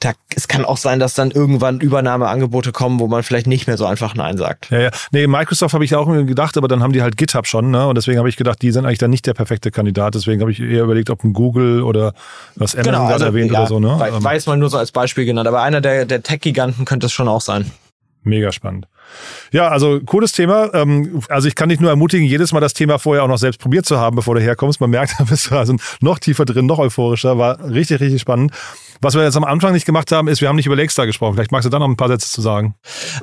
da, 0.00 0.12
es 0.34 0.46
kann 0.46 0.66
auch 0.66 0.76
sein, 0.76 1.00
dass 1.00 1.14
dann 1.14 1.30
irgendwann 1.30 1.80
Übernahmeangebote 1.80 2.70
kommen, 2.70 3.00
wo 3.00 3.06
man 3.06 3.22
vielleicht 3.22 3.46
nicht 3.46 3.66
mehr 3.66 3.78
so 3.78 3.86
einfach 3.86 4.14
Nein 4.14 4.36
sagt. 4.36 4.70
Ja, 4.70 4.80
ja. 4.80 4.90
Nee, 5.10 5.26
Microsoft 5.26 5.72
habe 5.72 5.84
ich 5.84 5.94
auch 5.94 6.06
gedacht, 6.06 6.58
aber 6.58 6.68
dann 6.68 6.82
haben 6.82 6.92
die 6.92 7.00
halt 7.00 7.16
GitHub 7.16 7.46
schon, 7.46 7.70
ne? 7.70 7.88
Und 7.88 7.96
deswegen 7.96 8.18
habe 8.18 8.28
ich 8.28 8.36
gedacht, 8.36 8.60
die 8.60 8.72
sind 8.72 8.84
eigentlich 8.84 8.98
dann 8.98 9.10
nicht 9.10 9.26
der 9.26 9.32
perfekte 9.32 9.70
Kandidat. 9.70 10.14
Deswegen 10.14 10.42
habe 10.42 10.50
ich 10.50 10.60
eher 10.60 10.82
überlegt, 10.82 11.08
ob 11.08 11.24
ein 11.24 11.32
Google 11.32 11.82
oder 11.82 12.12
was 12.56 12.74
Amazon 12.74 12.92
genau, 12.92 13.06
also, 13.06 13.24
erwähnt 13.24 13.52
ja, 13.52 13.60
oder 13.60 13.68
so, 13.68 13.80
ne? 13.80 13.98
Weiß, 13.98 14.22
weiß 14.22 14.46
man 14.46 14.58
nur 14.58 14.68
so 14.68 14.76
als 14.76 14.92
Beispiel 14.92 15.24
genannt, 15.24 15.48
aber 15.48 15.62
einer 15.62 15.80
der, 15.80 16.04
der 16.04 16.22
Tech-Giganten 16.22 16.84
könnte 16.84 17.06
es 17.06 17.12
schon 17.12 17.28
auch 17.28 17.40
sein. 17.40 17.70
Mega 18.22 18.52
spannend. 18.52 18.88
Ja, 19.52 19.68
also 19.68 20.00
cooles 20.00 20.32
Thema. 20.32 20.74
Ähm, 20.74 21.22
also 21.28 21.48
ich 21.48 21.54
kann 21.54 21.68
dich 21.68 21.80
nur 21.80 21.90
ermutigen, 21.90 22.26
jedes 22.26 22.52
Mal 22.52 22.60
das 22.60 22.74
Thema 22.74 22.98
vorher 22.98 23.22
auch 23.22 23.28
noch 23.28 23.38
selbst 23.38 23.60
probiert 23.60 23.86
zu 23.86 23.98
haben, 23.98 24.16
bevor 24.16 24.34
du 24.34 24.40
herkommst. 24.40 24.80
Man 24.80 24.90
merkt, 24.90 25.14
da 25.18 25.24
bist 25.24 25.50
du 25.50 25.56
also 25.56 25.76
noch 26.00 26.18
tiefer 26.18 26.44
drin, 26.44 26.66
noch 26.66 26.78
euphorischer. 26.78 27.38
War 27.38 27.64
richtig, 27.64 28.00
richtig 28.00 28.20
spannend. 28.20 28.52
Was 29.00 29.14
wir 29.14 29.22
jetzt 29.22 29.36
am 29.36 29.44
Anfang 29.44 29.72
nicht 29.72 29.86
gemacht 29.86 30.10
haben, 30.12 30.28
ist, 30.28 30.40
wir 30.40 30.48
haben 30.48 30.56
nicht 30.56 30.66
über 30.66 30.76
Lakestar 30.76 31.06
gesprochen. 31.06 31.34
Vielleicht 31.34 31.52
magst 31.52 31.66
du 31.66 31.70
da 31.70 31.78
noch 31.78 31.88
ein 31.88 31.96
paar 31.96 32.08
Sätze 32.08 32.30
zu 32.30 32.40
sagen. 32.40 32.74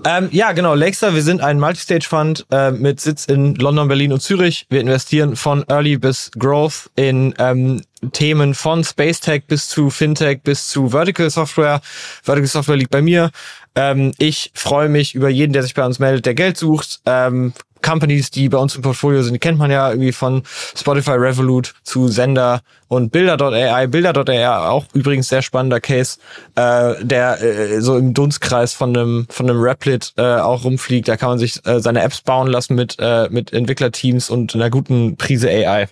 Ähm, 0.06 0.30
ja, 0.32 0.52
genau. 0.52 0.76
Lakestar, 0.76 1.14
wir 1.14 1.22
sind 1.22 1.42
ein 1.42 1.60
Multistage-Fund 1.60 2.46
äh, 2.52 2.72
mit 2.72 3.00
Sitz 3.00 3.26
in 3.26 3.56
London, 3.56 3.88
Berlin 3.88 4.14
und 4.14 4.22
Zürich. 4.22 4.66
Wir 4.70 4.82
investieren 4.82 5.36
von 5.36 5.64
Early 5.68 5.98
bis 5.98 6.32
Growth 6.38 6.90
in 6.96 7.34
ähm, 7.38 7.82
Themen 8.12 8.54
von 8.54 8.84
Space 8.84 9.22
Tech 9.22 9.44
bis 9.48 9.70
zu 9.70 9.90
Fintech 9.90 10.42
bis 10.44 10.68
zu 10.68 10.90
Vertical 10.90 11.30
Software. 11.30 11.82
Vertical 12.22 12.48
Software 12.48 12.76
liegt 12.78 12.92
bei 12.92 13.02
mir. 13.02 13.32
Ähm, 13.76 14.12
ich 14.18 14.52
freue 14.54 14.90
mich 14.90 15.16
über 15.16 15.30
jeden, 15.30 15.54
der 15.54 15.64
sich 15.64 15.74
bei 15.74 15.86
uns 15.86 16.00
meldet, 16.00 16.26
der 16.26 16.36
Geld 16.36 16.58
sucht. 16.58 17.02
Ähm, 17.06 17.54
Companies, 17.84 18.32
die 18.32 18.50
bei 18.50 18.58
uns 18.58 18.76
im 18.76 18.82
Portfolio 18.82 19.22
sind, 19.22 19.34
die 19.34 19.40
kennt 19.40 19.60
man 19.60 19.70
ja 19.70 19.90
irgendwie 19.90 20.12
von 20.12 20.42
Spotify 20.76 21.12
Revolut 21.12 21.76
zu 21.84 22.08
Sender 22.08 22.62
und 22.88 23.12
Bilder.ai. 23.12 23.88
Bilder.ai 23.88 24.48
auch 24.48 24.86
übrigens 24.94 25.28
sehr 25.28 25.44
spannender 25.44 25.80
Case, 25.80 26.18
äh, 26.56 26.96
der 27.04 27.42
äh, 27.42 27.82
so 27.82 27.98
im 27.98 28.14
Dunstkreis 28.14 28.74
von 28.74 28.96
einem 28.96 29.28
von 29.30 29.50
einem 29.50 29.62
Replit 29.62 30.14
äh, 30.18 30.38
auch 30.38 30.64
rumfliegt. 30.64 31.08
Da 31.08 31.18
kann 31.18 31.30
man 31.30 31.40
sich 31.40 31.64
äh, 31.66 31.80
seine 31.80 32.02
Apps 32.02 32.22
bauen 32.22 32.48
lassen 32.48 32.76
mit 32.76 32.98
äh, 33.00 33.28
mit 33.30 33.54
Entwicklerteams 33.54 34.30
und 34.30 34.56
einer 34.56 34.70
guten 34.70 35.18
Prise 35.18 35.50
AI. 35.50 35.88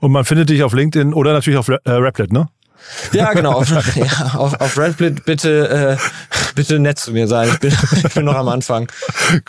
Und 0.00 0.12
man 0.12 0.24
findet 0.24 0.48
dich 0.48 0.62
auf 0.62 0.72
LinkedIn 0.72 1.12
oder 1.14 1.32
natürlich 1.32 1.58
auf 1.58 1.68
äh, 1.68 1.78
Replit, 1.86 2.32
ne? 2.32 2.48
Ja, 3.12 3.32
genau. 3.32 3.52
Auf, 3.52 3.70
ja, 3.96 4.34
auf, 4.34 4.60
auf 4.60 4.78
Reddit 4.78 5.24
bitte, 5.24 5.98
äh, 5.98 6.32
bitte 6.54 6.78
nett 6.78 6.98
zu 6.98 7.12
mir 7.12 7.28
sein. 7.28 7.48
Ich 7.48 7.58
bin, 7.60 7.72
ich 8.04 8.14
bin 8.14 8.24
noch 8.24 8.34
am 8.34 8.48
Anfang. 8.48 8.90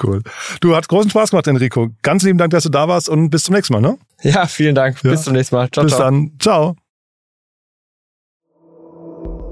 Cool. 0.01 0.21
Du 0.61 0.75
hast 0.75 0.87
großen 0.89 1.09
Spaß 1.09 1.31
gemacht, 1.31 1.47
Enrico. 1.47 1.89
Ganz 2.01 2.23
lieben 2.23 2.37
Dank, 2.37 2.51
dass 2.51 2.63
du 2.63 2.69
da 2.69 2.87
warst 2.87 3.09
und 3.09 3.29
bis 3.29 3.43
zum 3.43 3.55
nächsten 3.55 3.73
Mal, 3.73 3.81
ne? 3.81 3.97
Ja, 4.21 4.47
vielen 4.47 4.75
Dank. 4.75 5.03
Ja. 5.03 5.11
Bis 5.11 5.23
zum 5.23 5.33
nächsten 5.33 5.55
Mal. 5.55 5.69
Ciao, 5.71 5.83
bis 5.83 5.95
ciao. 5.95 6.05
dann. 6.05 6.31
Ciao. 6.39 6.75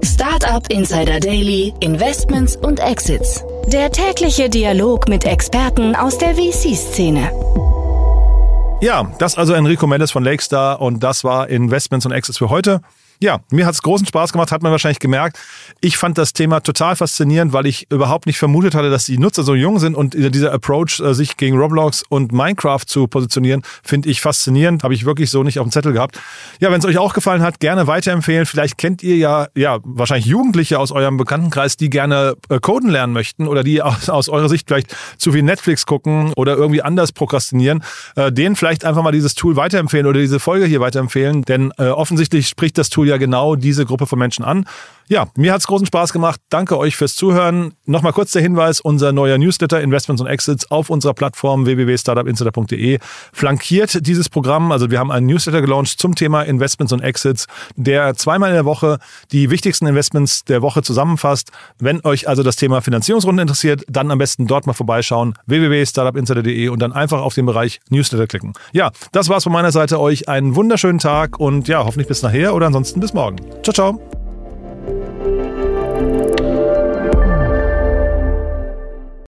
Startup 0.04 0.68
Insider 0.70 1.20
Daily, 1.20 1.72
Investments 1.80 2.56
und 2.56 2.80
Exits. 2.80 3.44
Der 3.68 3.90
tägliche 3.92 4.50
Dialog 4.50 5.08
mit 5.08 5.24
Experten 5.24 5.94
aus 5.94 6.18
der 6.18 6.34
VC-Szene. 6.34 7.30
Ja, 8.82 9.08
das 9.18 9.38
also 9.38 9.52
Enrico 9.52 9.86
Mendes 9.86 10.10
von 10.10 10.24
Lakestar 10.24 10.80
und 10.80 11.04
das 11.04 11.22
war 11.22 11.48
Investments 11.48 12.04
und 12.04 12.10
Exits 12.10 12.38
für 12.38 12.50
heute. 12.50 12.80
Ja, 13.20 13.40
mir 13.50 13.66
hat 13.66 13.74
es 13.74 13.82
großen 13.82 14.06
Spaß 14.06 14.32
gemacht, 14.32 14.52
hat 14.52 14.62
man 14.62 14.72
wahrscheinlich 14.72 14.98
gemerkt. 14.98 15.38
Ich 15.84 15.96
fand 15.96 16.16
das 16.16 16.32
Thema 16.32 16.60
total 16.60 16.94
faszinierend, 16.94 17.52
weil 17.52 17.66
ich 17.66 17.90
überhaupt 17.90 18.26
nicht 18.26 18.38
vermutet 18.38 18.76
hatte, 18.76 18.88
dass 18.88 19.04
die 19.04 19.18
Nutzer 19.18 19.42
so 19.42 19.56
jung 19.56 19.80
sind 19.80 19.96
und 19.96 20.14
dieser 20.14 20.52
Approach, 20.52 21.00
äh, 21.00 21.12
sich 21.12 21.36
gegen 21.36 21.58
Roblox 21.58 22.04
und 22.08 22.30
Minecraft 22.30 22.84
zu 22.86 23.08
positionieren, 23.08 23.62
finde 23.82 24.08
ich 24.08 24.20
faszinierend. 24.20 24.84
Habe 24.84 24.94
ich 24.94 25.04
wirklich 25.04 25.28
so 25.30 25.42
nicht 25.42 25.58
auf 25.58 25.66
dem 25.66 25.72
Zettel 25.72 25.92
gehabt. 25.92 26.20
Ja, 26.60 26.70
wenn 26.70 26.78
es 26.78 26.84
euch 26.84 26.98
auch 26.98 27.14
gefallen 27.14 27.42
hat, 27.42 27.58
gerne 27.58 27.88
weiterempfehlen. 27.88 28.46
Vielleicht 28.46 28.78
kennt 28.78 29.02
ihr 29.02 29.16
ja, 29.16 29.48
ja, 29.56 29.80
wahrscheinlich 29.82 30.26
Jugendliche 30.26 30.78
aus 30.78 30.92
eurem 30.92 31.16
Bekanntenkreis, 31.16 31.76
die 31.76 31.90
gerne 31.90 32.36
äh, 32.48 32.60
coden 32.60 32.88
lernen 32.88 33.12
möchten 33.12 33.48
oder 33.48 33.64
die 33.64 33.82
aus, 33.82 34.08
aus 34.08 34.28
eurer 34.28 34.48
Sicht 34.48 34.68
vielleicht 34.68 34.94
zu 35.18 35.32
viel 35.32 35.42
Netflix 35.42 35.84
gucken 35.84 36.32
oder 36.36 36.54
irgendwie 36.54 36.82
anders 36.82 37.10
prokrastinieren. 37.10 37.82
Äh, 38.14 38.30
denen 38.30 38.54
vielleicht 38.54 38.84
einfach 38.84 39.02
mal 39.02 39.10
dieses 39.10 39.34
Tool 39.34 39.56
weiterempfehlen 39.56 40.06
oder 40.06 40.20
diese 40.20 40.38
Folge 40.38 40.64
hier 40.66 40.78
weiterempfehlen, 40.78 41.42
denn 41.42 41.72
offensichtlich 41.72 42.46
spricht 42.46 42.78
das 42.78 42.88
Tool 42.88 43.08
ja 43.08 43.16
genau 43.16 43.56
diese 43.56 43.84
Gruppe 43.84 44.06
von 44.06 44.18
Menschen 44.18 44.44
an. 44.44 44.64
Ja, 45.12 45.26
mir 45.36 45.52
hat 45.52 45.60
es 45.60 45.66
großen 45.66 45.86
Spaß 45.86 46.14
gemacht. 46.14 46.40
Danke 46.48 46.78
euch 46.78 46.96
fürs 46.96 47.14
Zuhören. 47.14 47.74
Nochmal 47.84 48.14
kurz 48.14 48.32
der 48.32 48.40
Hinweis, 48.40 48.80
unser 48.80 49.12
neuer 49.12 49.36
Newsletter 49.36 49.78
Investments 49.82 50.22
und 50.22 50.26
Exits 50.26 50.70
auf 50.70 50.88
unserer 50.88 51.12
Plattform 51.12 51.66
www.startupinsider.de 51.66 52.98
flankiert 53.30 54.06
dieses 54.06 54.30
Programm. 54.30 54.72
Also 54.72 54.90
wir 54.90 54.98
haben 54.98 55.10
einen 55.10 55.26
Newsletter 55.26 55.60
gelauncht 55.60 56.00
zum 56.00 56.14
Thema 56.14 56.40
Investments 56.44 56.94
und 56.94 57.00
Exits, 57.00 57.46
der 57.76 58.14
zweimal 58.14 58.48
in 58.48 58.54
der 58.54 58.64
Woche 58.64 59.00
die 59.32 59.50
wichtigsten 59.50 59.86
Investments 59.86 60.46
der 60.46 60.62
Woche 60.62 60.80
zusammenfasst. 60.80 61.50
Wenn 61.78 62.02
euch 62.06 62.26
also 62.26 62.42
das 62.42 62.56
Thema 62.56 62.80
Finanzierungsrunde 62.80 63.42
interessiert, 63.42 63.84
dann 63.90 64.10
am 64.10 64.16
besten 64.16 64.46
dort 64.46 64.66
mal 64.66 64.72
vorbeischauen, 64.72 65.34
www.startupinsider.de 65.44 66.68
und 66.70 66.80
dann 66.80 66.94
einfach 66.94 67.20
auf 67.20 67.34
den 67.34 67.44
Bereich 67.44 67.80
Newsletter 67.90 68.26
klicken. 68.26 68.54
Ja, 68.72 68.90
das 69.12 69.28
war's 69.28 69.44
von 69.44 69.52
meiner 69.52 69.72
Seite. 69.72 70.00
Euch 70.00 70.30
einen 70.30 70.56
wunderschönen 70.56 71.00
Tag 71.00 71.38
und 71.38 71.68
ja, 71.68 71.84
hoffentlich 71.84 72.08
bis 72.08 72.22
nachher 72.22 72.54
oder 72.54 72.64
ansonsten 72.64 72.98
bis 72.98 73.12
morgen. 73.12 73.36
Ciao, 73.62 73.74
ciao. 73.74 74.21